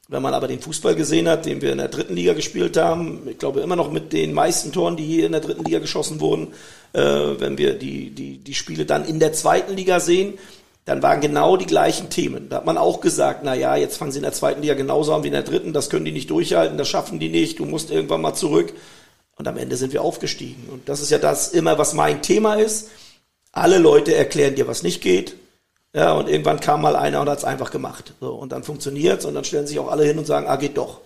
[0.09, 3.27] Wenn man aber den Fußball gesehen hat, den wir in der dritten Liga gespielt haben,
[3.29, 6.21] ich glaube immer noch mit den meisten Toren, die hier in der dritten Liga geschossen
[6.21, 6.53] wurden,
[6.93, 10.35] äh, wenn wir die, die, die Spiele dann in der zweiten Liga sehen,
[10.85, 12.47] dann waren genau die gleichen Themen.
[12.47, 15.13] Da hat man auch gesagt, na ja, jetzt fangen sie in der zweiten Liga genauso
[15.13, 17.65] an wie in der dritten, das können die nicht durchhalten, das schaffen die nicht, du
[17.65, 18.73] musst irgendwann mal zurück.
[19.35, 20.69] Und am Ende sind wir aufgestiegen.
[20.71, 22.89] Und das ist ja das immer, was mein Thema ist.
[23.51, 25.35] Alle Leute erklären dir, was nicht geht.
[25.97, 28.13] Ja, und irgendwann kam mal einer und hat es einfach gemacht.
[28.21, 30.77] So, und dann funktioniert's und dann stellen sich auch alle hin und sagen, ah, geht
[30.77, 30.99] doch.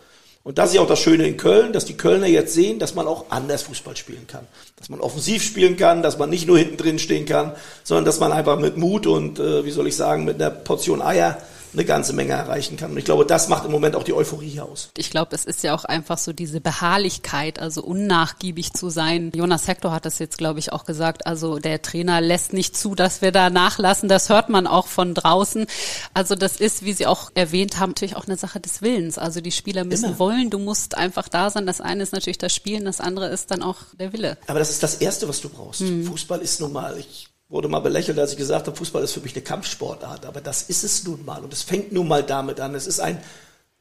[0.44, 2.94] Und das ist ja auch das Schöne in Köln, dass die Kölner jetzt sehen, dass
[2.94, 4.46] man auch anders Fußball spielen kann.
[4.76, 7.54] Dass man offensiv spielen kann, dass man nicht nur hinten drin stehen kann,
[7.86, 11.02] sondern dass man einfach mit Mut und, äh, wie soll ich sagen, mit einer Portion
[11.02, 11.38] Eier
[11.74, 12.92] eine ganze Menge erreichen kann.
[12.92, 14.90] Und ich glaube, das macht im Moment auch die Euphorie hier aus.
[14.98, 19.32] Ich glaube, es ist ja auch einfach so diese Beharrlichkeit, also unnachgiebig zu sein.
[19.36, 21.26] Jonas Hector hat das jetzt, glaube ich, auch gesagt.
[21.26, 24.10] Also der Trainer lässt nicht zu, dass wir da nachlassen.
[24.10, 25.66] Das hört man auch von draußen.
[26.14, 29.18] Also das ist, wie Sie auch erwähnt haben, natürlich auch eine Sache des Willens.
[29.18, 30.20] Also die Spieler müssen Immer.
[30.20, 30.50] wollen.
[30.50, 31.66] Du musst einfach da sein.
[31.66, 34.38] Das eine ist natürlich das Spielen, das andere ist dann auch der Wille.
[34.48, 35.82] Aber das ist das Erste, was du brauchst.
[35.82, 36.06] Hm.
[36.06, 36.98] Fußball ist normal.
[36.98, 40.26] Ich wurde mal belächelt, als ich gesagt habe, Fußball ist für mich eine Kampfsportart.
[40.26, 41.44] Aber das ist es nun mal.
[41.44, 42.74] Und es fängt nun mal damit an.
[42.74, 43.22] Es ist ein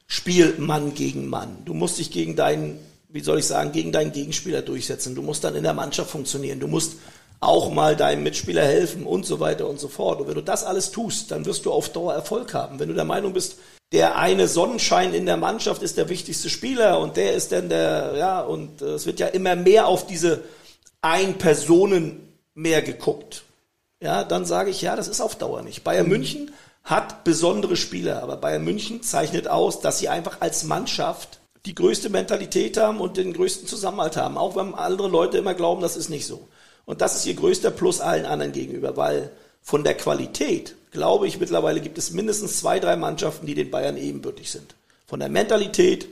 [0.06, 1.58] Spiel Mann gegen Mann.
[1.64, 5.14] Du musst dich gegen deinen, wie soll ich sagen, gegen deinen Gegenspieler durchsetzen.
[5.14, 6.58] Du musst dann in der Mannschaft funktionieren.
[6.58, 6.96] Du musst
[7.38, 10.20] auch mal deinem Mitspieler helfen und so weiter und so fort.
[10.20, 12.80] Und wenn du das alles tust, dann wirst du auf Dauer Erfolg haben.
[12.80, 13.56] Wenn du der Meinung bist,
[13.92, 18.14] der eine Sonnenschein in der Mannschaft ist der wichtigste Spieler und der ist dann der,
[18.16, 20.42] ja, und äh, es wird ja immer mehr auf diese
[21.02, 23.44] Ein-Personen mehr geguckt
[24.00, 25.84] ja, dann sage ich, ja, das ist auf Dauer nicht.
[25.84, 26.12] Bayern mhm.
[26.12, 31.74] München hat besondere Spieler, aber Bayern München zeichnet aus, dass sie einfach als Mannschaft die
[31.74, 35.96] größte Mentalität haben und den größten Zusammenhalt haben, auch wenn andere Leute immer glauben, das
[35.96, 36.48] ist nicht so.
[36.86, 39.30] Und das ist ihr größter Plus allen anderen gegenüber, weil
[39.60, 43.98] von der Qualität, glaube ich, mittlerweile gibt es mindestens zwei, drei Mannschaften, die den Bayern
[43.98, 44.74] ebenbürtig sind.
[45.06, 46.08] Von der Mentalität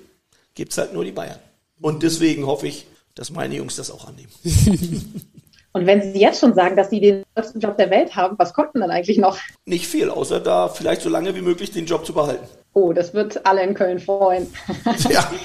[0.54, 1.38] gibt es halt nur die Bayern.
[1.80, 4.30] Und deswegen hoffe ich, dass meine Jungs das auch annehmen.
[5.72, 8.54] Und wenn Sie jetzt schon sagen, dass Sie den größten Job der Welt haben, was
[8.54, 9.38] kommt denn dann eigentlich noch?
[9.66, 12.46] Nicht viel, außer da vielleicht so lange wie möglich den Job zu behalten.
[12.72, 14.46] Oh, das wird alle in Köln freuen.
[15.08, 15.30] Ja.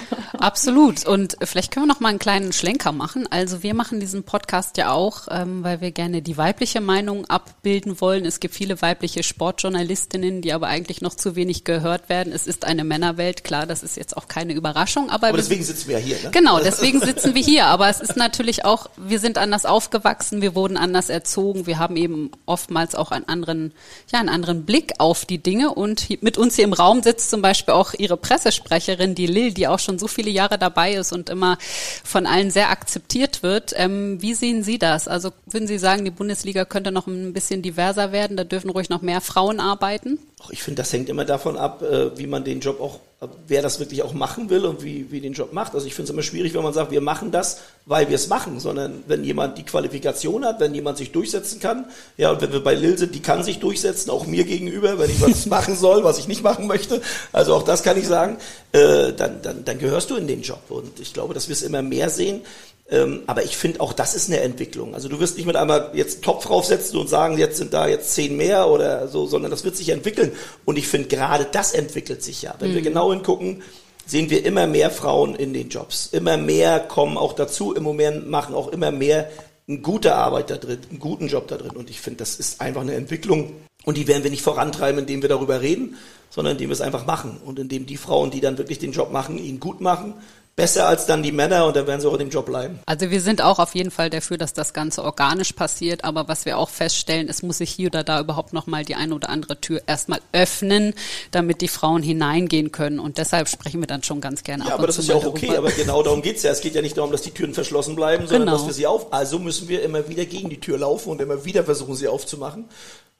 [0.38, 1.06] Absolut.
[1.06, 3.26] Und vielleicht können wir noch mal einen kleinen Schlenker machen.
[3.30, 8.00] Also wir machen diesen Podcast ja auch, ähm, weil wir gerne die weibliche Meinung abbilden
[8.00, 8.24] wollen.
[8.24, 12.32] Es gibt viele weibliche Sportjournalistinnen, die aber eigentlich noch zu wenig gehört werden.
[12.32, 15.10] Es ist eine Männerwelt, klar, das ist jetzt auch keine Überraschung.
[15.10, 16.16] Aber, aber deswegen sitzen wir hier.
[16.22, 16.30] Ne?
[16.32, 17.66] Genau, deswegen sitzen wir hier.
[17.66, 21.96] Aber es ist natürlich auch, wir sind anders aufgewachsen, wir wurden anders erzogen, wir haben
[21.96, 23.72] eben oftmals auch einen anderen,
[24.12, 25.74] ja, einen anderen Blick auf die Dinge.
[25.74, 29.68] Und mit uns hier im Raum sitzt zum Beispiel auch Ihre Pressesprecherin, die Lil, die
[29.68, 31.58] auch schon so viele Jahre dabei ist und immer
[32.04, 33.72] von allen sehr akzeptiert wird.
[33.76, 35.08] Ähm, wie sehen Sie das?
[35.08, 38.36] Also würden Sie sagen, die Bundesliga könnte noch ein bisschen diverser werden?
[38.36, 40.18] Da dürfen ruhig noch mehr Frauen arbeiten?
[40.50, 43.00] Ich finde, das hängt immer davon ab, äh, wie man den Job auch,
[43.46, 45.74] wer das wirklich auch machen will und wie, wie den Job macht.
[45.74, 48.28] Also ich finde es immer schwierig, wenn man sagt, wir machen das, weil wir es
[48.28, 52.52] machen, sondern wenn jemand die Qualifikation hat, wenn jemand sich durchsetzen kann, ja, und wenn
[52.52, 55.76] wir bei Lil sind, die kann sich durchsetzen, auch mir gegenüber, wenn ich was machen
[55.76, 57.00] soll, was ich nicht machen möchte,
[57.32, 58.38] also auch das kann ich sagen,
[58.72, 60.62] äh, dann, dann, dann gehörst du in den Job.
[60.68, 62.42] Und ich glaube, dass wir es immer mehr sehen,
[62.90, 64.94] ähm, aber ich finde auch das ist eine Entwicklung.
[64.94, 68.14] Also du wirst nicht mit einmal jetzt Topf draufsetzen und sagen, jetzt sind da jetzt
[68.14, 70.32] zehn mehr oder so, sondern das wird sich entwickeln.
[70.64, 72.54] Und ich finde gerade das entwickelt sich ja.
[72.58, 72.74] Wenn mhm.
[72.74, 73.62] wir genau hingucken,
[74.06, 76.08] sehen wir immer mehr Frauen in den Jobs.
[76.12, 77.72] Immer mehr kommen auch dazu.
[77.72, 79.30] Im Moment machen auch immer mehr
[79.68, 81.70] eine gute Arbeit da drin, einen guten Job da drin.
[81.70, 83.52] Und ich finde, das ist einfach eine Entwicklung.
[83.84, 85.96] Und die werden wir nicht vorantreiben, indem wir darüber reden,
[86.30, 87.40] sondern indem wir es einfach machen.
[87.44, 90.14] Und indem die Frauen, die dann wirklich den Job machen, ihn gut machen,
[90.54, 92.80] besser als dann die Männer und dann werden sie auch in dem Job bleiben.
[92.84, 96.44] Also wir sind auch auf jeden Fall dafür, dass das Ganze organisch passiert, aber was
[96.44, 99.60] wir auch feststellen, es muss sich hier oder da überhaupt nochmal die eine oder andere
[99.60, 100.94] Tür erstmal öffnen,
[101.30, 104.86] damit die Frauen hineingehen können und deshalb sprechen wir dann schon ganz gerne Ja, aber
[104.86, 105.68] das ist ja auch okay, darüber.
[105.68, 106.50] aber genau darum geht's ja.
[106.50, 108.58] Es geht ja nicht darum, dass die Türen verschlossen bleiben, sondern genau.
[108.58, 111.44] dass wir sie auf, also müssen wir immer wieder gegen die Tür laufen und immer
[111.46, 112.68] wieder versuchen, sie aufzumachen.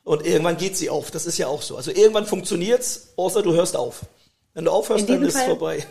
[0.04, 1.10] Und irgendwann geht sie auf.
[1.10, 1.76] Das ist ja auch so.
[1.76, 4.00] Also irgendwann funktioniert's, außer du hörst auf.
[4.54, 5.86] Wenn du aufhörst, dann ist es vorbei.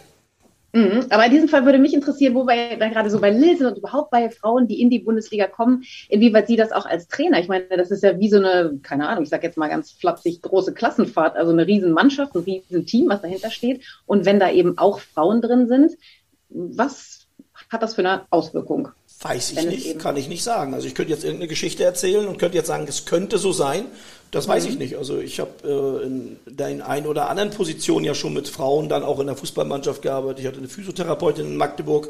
[0.73, 1.05] Mhm.
[1.09, 3.67] Aber in diesem Fall würde mich interessieren, wo wir da gerade so bei Lil sind
[3.67, 7.39] und überhaupt bei Frauen, die in die Bundesliga kommen, inwieweit sie das auch als Trainer,
[7.39, 9.91] ich meine, das ist ja wie so eine, keine Ahnung, ich sage jetzt mal ganz
[9.91, 13.81] flapsig, große Klassenfahrt, also eine riesen Mannschaft, ein riesen Team, was dahinter steht.
[14.05, 15.97] Und wenn da eben auch Frauen drin sind,
[16.49, 17.27] was
[17.69, 18.89] hat das für eine Auswirkung?
[19.21, 20.73] Weiß ich nicht, kann ich nicht sagen.
[20.73, 23.85] Also ich könnte jetzt irgendeine Geschichte erzählen und könnte jetzt sagen, es könnte so sein.
[24.31, 24.79] Das weiß ich mhm.
[24.79, 24.97] nicht.
[24.97, 29.03] Also ich habe äh, in der einen oder anderen Position ja schon mit Frauen dann
[29.03, 30.39] auch in der Fußballmannschaft gearbeitet.
[30.39, 32.09] Ich hatte eine Physiotherapeutin in Magdeburg.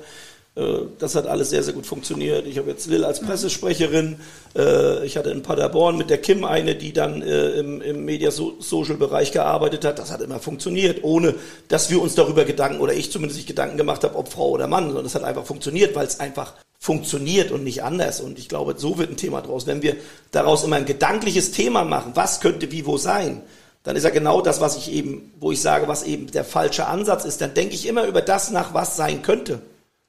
[0.55, 0.63] Äh,
[0.99, 2.45] das hat alles sehr, sehr gut funktioniert.
[2.45, 4.19] Ich habe jetzt Lil als Pressesprecherin.
[4.55, 9.31] Äh, ich hatte in Paderborn mit der Kim eine, die dann äh, im, im Media-Social-Bereich
[9.31, 9.97] gearbeitet hat.
[9.97, 11.33] Das hat immer funktioniert, ohne
[11.69, 14.67] dass wir uns darüber Gedanken, oder ich zumindest sich Gedanken gemacht habe, ob Frau oder
[14.67, 18.21] Mann, sondern es hat einfach funktioniert, weil es einfach funktioniert und nicht anders.
[18.21, 19.67] Und ich glaube, so wird ein Thema draus.
[19.67, 19.95] Wenn wir
[20.31, 23.43] daraus immer ein gedankliches Thema machen, was könnte wie wo sein,
[23.83, 26.87] dann ist ja genau das, was ich eben, wo ich sage, was eben der falsche
[26.87, 27.39] Ansatz ist.
[27.39, 29.61] Dann denke ich immer über das nach, was sein könnte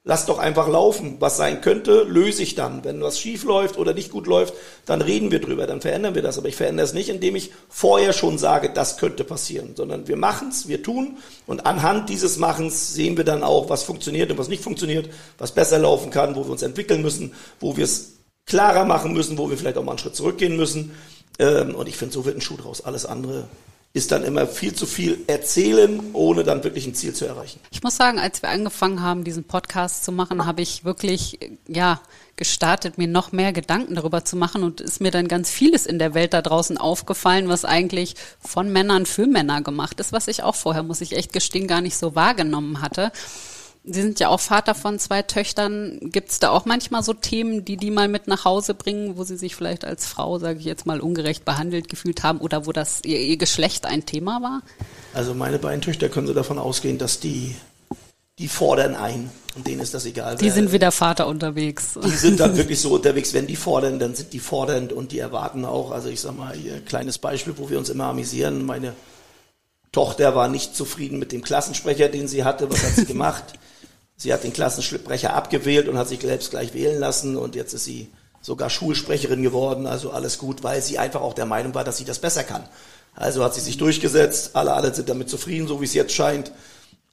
[0.03, 1.17] lass doch einfach laufen.
[1.19, 2.83] Was sein könnte, löse ich dann.
[2.83, 4.53] Wenn was schief läuft oder nicht gut läuft,
[4.85, 6.37] dann reden wir drüber, dann verändern wir das.
[6.37, 10.17] Aber ich verändere es nicht, indem ich vorher schon sage, das könnte passieren, sondern wir
[10.17, 14.37] machen es, wir tun und anhand dieses Machens sehen wir dann auch, was funktioniert und
[14.37, 18.17] was nicht funktioniert, was besser laufen kann, wo wir uns entwickeln müssen, wo wir es
[18.45, 20.91] klarer machen müssen, wo wir vielleicht auch mal einen Schritt zurückgehen müssen.
[21.39, 22.83] Ähm, und ich finde, so wird ein Schuh draus.
[22.83, 23.45] Alles andere
[23.95, 27.59] ist dann immer viel zu viel erzählen, ohne dann wirklich ein Ziel zu erreichen.
[27.69, 32.01] Ich muss sagen, als wir angefangen haben, diesen Podcast zu machen, habe ich wirklich, ja,
[32.35, 35.99] gestartet, mir noch mehr Gedanken darüber zu machen und ist mir dann ganz vieles in
[35.99, 40.41] der Welt da draußen aufgefallen, was eigentlich von Männern für Männer gemacht ist, was ich
[40.41, 43.11] auch vorher, muss ich echt gestehen, gar nicht so wahrgenommen hatte.
[43.85, 45.99] Sie sind ja auch Vater von zwei Töchtern.
[46.03, 49.25] Gibt es da auch manchmal so Themen, die die mal mit nach Hause bringen, wo
[49.25, 52.71] sie sich vielleicht als Frau, sage ich jetzt mal, ungerecht behandelt gefühlt haben oder wo
[52.71, 54.61] das ihr, ihr Geschlecht ein Thema war?
[55.13, 57.55] Also meine beiden Töchter können Sie davon ausgehen, dass die
[58.39, 60.37] die fordern ein und denen ist das egal.
[60.37, 61.99] Die sind wie der Vater unterwegs.
[62.03, 65.19] Die sind dann wirklich so unterwegs, wenn die fordern, dann sind die fordernd und die
[65.19, 68.65] erwarten auch, also ich sag mal, hier ein kleines Beispiel, wo wir uns immer amüsieren.
[68.65, 68.93] Meine
[69.91, 72.71] Tochter war nicht zufrieden mit dem Klassensprecher, den sie hatte.
[72.71, 73.53] Was hat sie gemacht?
[74.23, 77.83] Sie hat den Klassensprecher abgewählt und hat sich selbst gleich wählen lassen und jetzt ist
[77.83, 78.07] sie
[78.39, 82.05] sogar Schulsprecherin geworden, also alles gut, weil sie einfach auch der Meinung war, dass sie
[82.05, 82.63] das besser kann.
[83.15, 86.53] Also hat sie sich durchgesetzt, alle, alle sind damit zufrieden, so wie es jetzt scheint.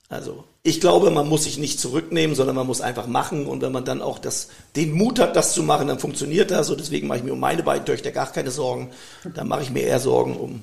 [0.08, 3.72] Also ich glaube, man muss sich nicht zurücknehmen, sondern man muss einfach machen und wenn
[3.72, 4.46] man dann auch das,
[4.76, 7.40] den Mut hat, das zu machen, dann funktioniert das und deswegen mache ich mir um
[7.40, 8.92] meine beiden Töchter gar keine Sorgen.
[9.34, 10.62] Dann mache ich mir eher Sorgen um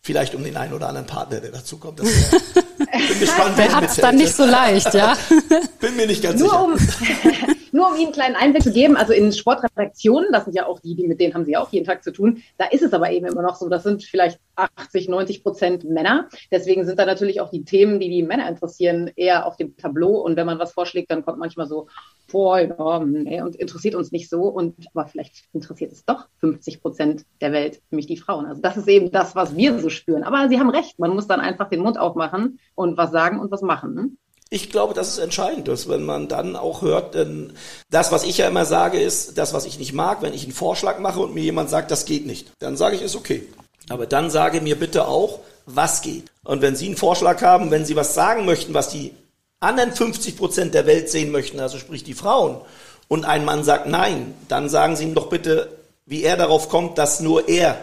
[0.00, 1.98] vielleicht um den einen oder anderen Partner, der dazu kommt.
[1.98, 2.06] Das
[2.92, 5.16] bin gespannt, wer hat es dann nicht so leicht, ja?
[5.80, 7.48] bin mir nicht ganz Nur sicher.
[7.48, 7.48] Um,
[7.82, 10.78] nur um Ihnen einen kleinen Einblick zu geben, also in Sportredaktionen, das sind ja auch
[10.78, 13.10] die, die mit denen haben Sie auch jeden Tag zu tun, da ist es aber
[13.10, 16.28] eben immer noch so, das sind vielleicht 80, 90 Prozent Männer.
[16.50, 20.20] Deswegen sind da natürlich auch die Themen, die die Männer interessieren, eher auf dem Tableau.
[20.20, 21.88] Und wenn man was vorschlägt, dann kommt manchmal so,
[22.30, 24.42] boah, ja, nee, und interessiert uns nicht so.
[24.42, 28.46] Und aber vielleicht interessiert es doch 50 Prozent der Welt, nämlich die Frauen.
[28.46, 30.22] Also das ist eben das, was wir so spüren.
[30.22, 33.50] Aber Sie haben recht, man muss dann einfach den Mund aufmachen und was sagen und
[33.50, 34.18] was machen.
[34.52, 37.54] Ich glaube, das ist entscheidend, dass wenn man dann auch hört, denn
[37.88, 40.52] das, was ich ja immer sage, ist, das, was ich nicht mag, wenn ich einen
[40.52, 43.48] Vorschlag mache und mir jemand sagt, das geht nicht, dann sage ich, ist okay.
[43.88, 46.24] Aber dann sage mir bitte auch, was geht.
[46.44, 49.14] Und wenn Sie einen Vorschlag haben, wenn Sie was sagen möchten, was die
[49.58, 52.60] anderen 50 Prozent der Welt sehen möchten, also sprich die Frauen,
[53.08, 55.70] und ein Mann sagt nein, dann sagen Sie ihm doch bitte,
[56.04, 57.78] wie er darauf kommt, dass nur er,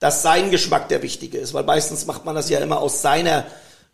[0.00, 3.46] dass sein Geschmack der wichtige ist, weil meistens macht man das ja immer aus seiner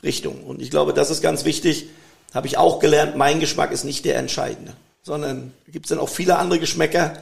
[0.03, 0.43] Richtung.
[0.43, 1.89] Und ich glaube, das ist ganz wichtig,
[2.35, 6.09] habe ich auch gelernt, mein Geschmack ist nicht der entscheidende, sondern gibt es dann auch
[6.09, 7.15] viele andere Geschmäcker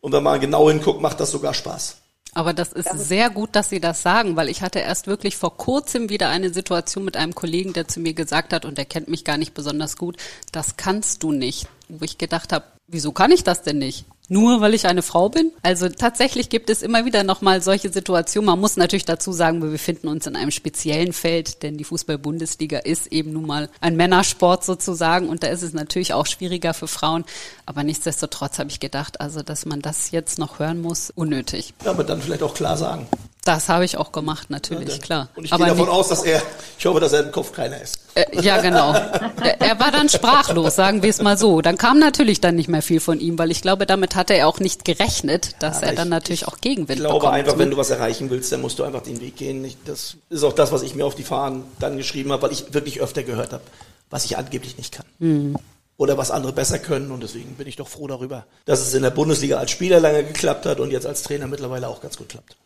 [0.00, 1.96] und wenn man genau hinguckt, macht das sogar Spaß.
[2.32, 5.56] Aber das ist sehr gut, dass Sie das sagen, weil ich hatte erst wirklich vor
[5.56, 9.08] kurzem wieder eine Situation mit einem Kollegen, der zu mir gesagt hat, und der kennt
[9.08, 10.16] mich gar nicht besonders gut,
[10.52, 11.66] das kannst du nicht.
[11.88, 14.04] Wo ich gedacht habe, wieso kann ich das denn nicht?
[14.30, 15.50] Nur weil ich eine Frau bin?
[15.62, 18.46] Also tatsächlich gibt es immer wieder nochmal solche Situationen.
[18.46, 22.78] Man muss natürlich dazu sagen, wir befinden uns in einem speziellen Feld, denn die Fußball-Bundesliga
[22.78, 26.86] ist eben nun mal ein Männersport sozusagen und da ist es natürlich auch schwieriger für
[26.86, 27.24] Frauen.
[27.66, 31.74] Aber nichtsdestotrotz habe ich gedacht, also dass man das jetzt noch hören muss, unnötig.
[31.84, 33.08] Ja, aber dann vielleicht auch klar sagen.
[33.44, 35.28] Das habe ich auch gemacht, natürlich, ja, klar.
[35.34, 36.42] Und ich gehe davon aus, dass er,
[36.78, 37.98] ich hoffe, dass er im Kopf keiner ist.
[38.14, 38.92] Äh, ja, genau.
[38.92, 41.62] er war dann sprachlos, sagen wir es mal so.
[41.62, 44.46] Dann kam natürlich dann nicht mehr viel von ihm, weil ich glaube, damit hatte er
[44.46, 47.34] auch nicht gerechnet, dass ja, er dann ich, natürlich auch Gegenwind Ich glaube bekommt.
[47.34, 49.72] einfach, wenn du was erreichen willst, dann musst du einfach den Weg gehen.
[49.86, 52.74] Das ist auch das, was ich mir auf die Fahnen dann geschrieben habe, weil ich
[52.74, 53.62] wirklich öfter gehört habe,
[54.10, 55.06] was ich angeblich nicht kann.
[55.18, 55.56] Mhm
[55.96, 57.10] oder was andere besser können.
[57.10, 60.24] Und deswegen bin ich doch froh darüber, dass es in der Bundesliga als Spieler lange
[60.24, 62.56] geklappt hat und jetzt als Trainer mittlerweile auch ganz gut klappt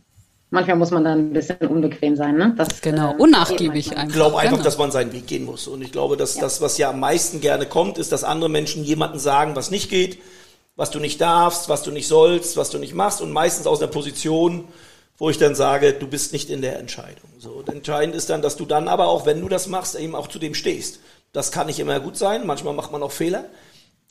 [0.55, 2.37] manchmal muss man dann ein bisschen unbequem sein.
[2.37, 2.55] Ne?
[2.57, 4.07] Das, genau, äh, unnachgiebig einfach.
[4.07, 4.65] Ich glaube einfach, genau.
[4.65, 5.67] dass man seinen Weg gehen muss.
[5.67, 6.41] Und ich glaube, dass ja.
[6.41, 9.91] das, was ja am meisten gerne kommt, ist, dass andere Menschen jemanden sagen, was nicht
[9.91, 10.19] geht,
[10.77, 13.21] was du nicht darfst, was du nicht sollst, was du nicht machst.
[13.21, 14.65] Und meistens aus einer Position,
[15.19, 17.29] wo ich dann sage, du bist nicht in der Entscheidung.
[17.39, 20.15] So, und entscheidend ist dann, dass du dann aber auch, wenn du das machst, eben
[20.15, 21.01] auch zu dem stehst.
[21.33, 22.47] Das kann nicht immer gut sein.
[22.47, 23.45] Manchmal macht man auch Fehler.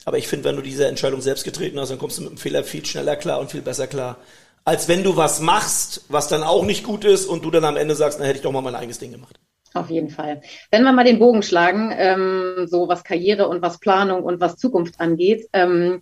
[0.04, 2.38] Aber ich finde, wenn du diese Entscheidung selbst getreten hast, dann kommst du mit dem
[2.38, 4.18] Fehler viel schneller klar und viel besser klar,
[4.64, 7.76] als wenn du was machst, was dann auch nicht gut ist und du dann am
[7.76, 9.38] Ende sagst, na hätte ich doch mal mein eigenes Ding gemacht.
[9.74, 10.40] Auf jeden Fall.
[10.70, 14.56] Wenn wir mal den Bogen schlagen, ähm, so was Karriere und was Planung und was
[14.56, 16.00] Zukunft angeht, ähm,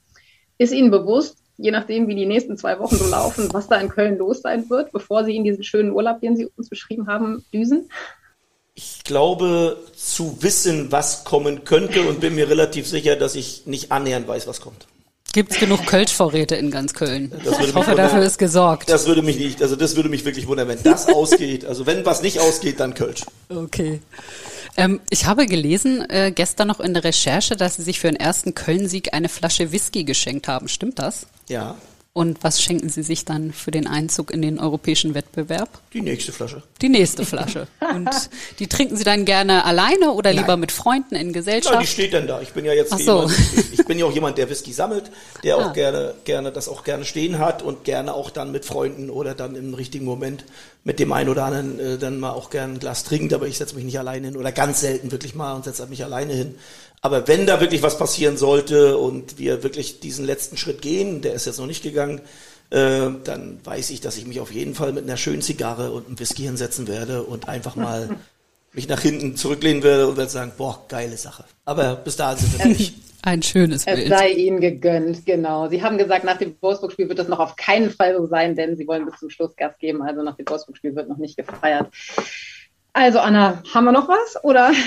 [0.58, 3.88] ist Ihnen bewusst, je nachdem, wie die nächsten zwei Wochen so laufen, was da in
[3.88, 7.44] Köln los sein wird, bevor Sie in diesen schönen Urlaub, den Sie uns beschrieben haben,
[7.52, 7.88] düsen?
[8.74, 13.90] Ich glaube zu wissen, was kommen könnte und bin mir relativ sicher, dass ich nicht
[13.90, 14.86] annähernd weiß, was kommt.
[15.32, 17.32] Gibt es genug Kölschvorräte in ganz Köln?
[17.42, 18.90] ich hoffe, dafür ist gesorgt.
[18.90, 21.64] Das würde mich nicht, also das würde mich wirklich wundern, wenn das ausgeht.
[21.64, 23.22] Also wenn was nicht ausgeht, dann Kölsch.
[23.48, 24.00] Okay.
[24.76, 28.16] Ähm, ich habe gelesen äh, gestern noch in der Recherche, dass Sie sich für den
[28.16, 30.68] ersten Köln-Sieg eine Flasche Whisky geschenkt haben.
[30.68, 31.26] Stimmt das?
[31.48, 31.76] Ja.
[32.14, 35.80] Und was schenken Sie sich dann für den Einzug in den europäischen Wettbewerb?
[35.94, 36.62] Die nächste Flasche.
[36.82, 37.68] Die nächste Flasche.
[37.94, 38.10] Und
[38.58, 40.60] die trinken Sie dann gerne alleine oder lieber Nein.
[40.60, 41.74] mit Freunden in Gesellschaft?
[41.74, 42.42] Nein, die steht dann da.
[42.42, 42.98] Ich bin ja jetzt so.
[42.98, 43.32] jemand,
[43.72, 45.10] ich bin ja auch jemand, der Whisky sammelt,
[45.42, 45.66] der ah.
[45.66, 49.34] auch gerne, gerne, das auch gerne stehen hat und gerne auch dann mit Freunden oder
[49.34, 50.44] dann im richtigen Moment
[50.84, 53.56] mit dem einen oder anderen äh, dann mal auch gerne ein Glas trinkt, aber ich
[53.56, 56.56] setze mich nicht alleine hin oder ganz selten wirklich mal und setze mich alleine hin.
[57.04, 61.34] Aber wenn da wirklich was passieren sollte und wir wirklich diesen letzten Schritt gehen, der
[61.34, 62.20] ist jetzt noch nicht gegangen,
[62.70, 66.06] äh, dann weiß ich, dass ich mich auf jeden Fall mit einer schönen Zigarre und
[66.06, 68.08] einem Whisky hinsetzen werde und einfach mal
[68.72, 71.44] mich nach hinten zurücklehnen werde und werde sagen, boah, geile Sache.
[71.64, 72.94] Aber bis dahin sind wir nicht.
[73.24, 74.10] Ein schönes es Bild.
[74.10, 75.68] Es sei Ihnen gegönnt, genau.
[75.68, 78.76] Sie haben gesagt, nach dem Wolfsburg-Spiel wird das noch auf keinen Fall so sein, denn
[78.76, 80.02] Sie wollen bis zum Schluss Gas geben.
[80.02, 81.88] Also nach dem Wolfsburg-Spiel wird noch nicht gefeiert.
[82.94, 84.70] Also Anna, haben wir noch was oder?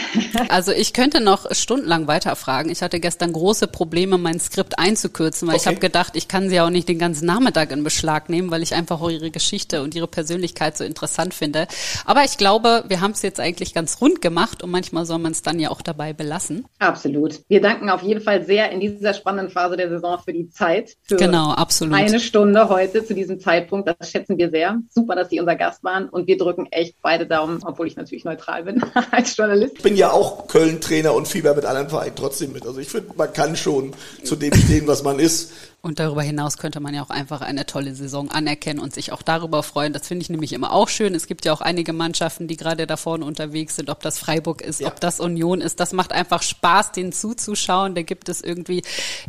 [0.49, 2.71] Also ich könnte noch stundenlang weiterfragen.
[2.71, 5.63] Ich hatte gestern große Probleme, mein Skript einzukürzen, weil okay.
[5.63, 8.61] ich habe gedacht, ich kann sie auch nicht den ganzen Nachmittag in Beschlag nehmen, weil
[8.61, 11.67] ich einfach auch ihre Geschichte und ihre Persönlichkeit so interessant finde.
[12.05, 15.31] Aber ich glaube, wir haben es jetzt eigentlich ganz rund gemacht und manchmal soll man
[15.31, 16.65] es dann ja auch dabei belassen.
[16.77, 17.39] Absolut.
[17.47, 20.95] Wir danken auf jeden Fall sehr in dieser spannenden Phase der Saison für die Zeit.
[21.03, 21.95] Für genau, absolut.
[21.95, 23.87] Eine Stunde heute zu diesem Zeitpunkt.
[23.87, 24.79] Das schätzen wir sehr.
[24.89, 27.97] Super, dass Sie unser Gast waren und wir drücken echt beide Daumen, obwohl ich ich
[27.97, 29.73] natürlich neutral bin als Journalist.
[29.77, 32.65] Ich bin ja auch Köln-Trainer und Fieber mit anderen Vereinen trotzdem mit.
[32.65, 33.93] Also ich finde, man kann schon
[34.23, 35.51] zu dem stehen, was man ist.
[35.85, 39.21] Und darüber hinaus könnte man ja auch einfach eine tolle Saison anerkennen und sich auch
[39.21, 39.93] darüber freuen.
[39.93, 41.13] Das finde ich nämlich immer auch schön.
[41.13, 44.63] Es gibt ja auch einige Mannschaften, die gerade da vorne unterwegs sind, ob das Freiburg
[44.63, 44.87] ist, ja.
[44.87, 45.79] ob das Union ist.
[45.79, 47.93] Das macht einfach Spaß, denen zuzuschauen.
[47.93, 48.81] Da gibt es irgendwie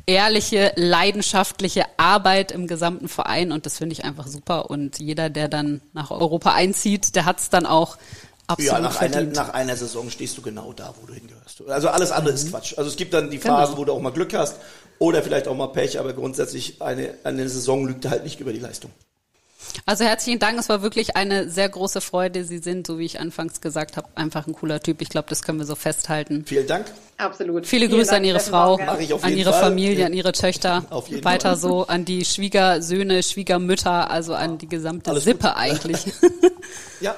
[0.07, 4.71] ehrliche, leidenschaftliche Arbeit im gesamten Verein und das finde ich einfach super.
[4.71, 7.99] Und jeder, der dann nach Europa einzieht, der hat es dann auch
[8.49, 11.63] Absolut ja, nach einer, nach einer Saison stehst du genau da, wo du hingehörst.
[11.69, 12.39] Also alles andere mhm.
[12.39, 12.79] ist Quatsch.
[12.79, 13.39] Also es gibt dann die.
[13.39, 13.79] Phasen, genau.
[13.79, 14.57] wo du auch mal Glück hast
[14.99, 18.61] oder vielleicht auch mal Pech, aber grundsätzlich eine, eine Saison lügt halt nicht über die
[18.61, 18.91] Leistung.
[19.85, 22.45] Also herzlichen Dank, es war wirklich eine sehr große Freude.
[22.45, 25.03] Sie sind, so wie ich anfangs gesagt habe, einfach ein cooler Typ.
[25.03, 26.45] Ich glaube, das können wir so festhalten.
[26.47, 26.87] Vielen Dank.
[27.19, 27.67] Absolut.
[27.67, 29.61] Viele Vielen Grüße Dank, an Ihre Frau, an Ihre Fall.
[29.61, 30.85] Familie, an Ihre Töchter.
[30.91, 31.59] Auf jeden Weiter Fall.
[31.59, 35.57] so, an die Schwiegersöhne, Schwiegermütter, also an die gesamte Alles Sippe gut.
[35.57, 36.05] eigentlich.
[37.01, 37.15] ja.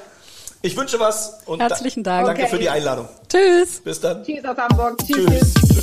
[0.60, 2.26] Ich wünsche was und Herzlichen Dank.
[2.26, 2.50] Danke okay.
[2.50, 3.08] für die Einladung.
[3.28, 3.80] Tschüss.
[3.80, 4.24] Bis dann.
[4.24, 4.98] Tschüss aus Hamburg.
[5.06, 5.54] Tschüss.
[5.54, 5.82] Tschüss.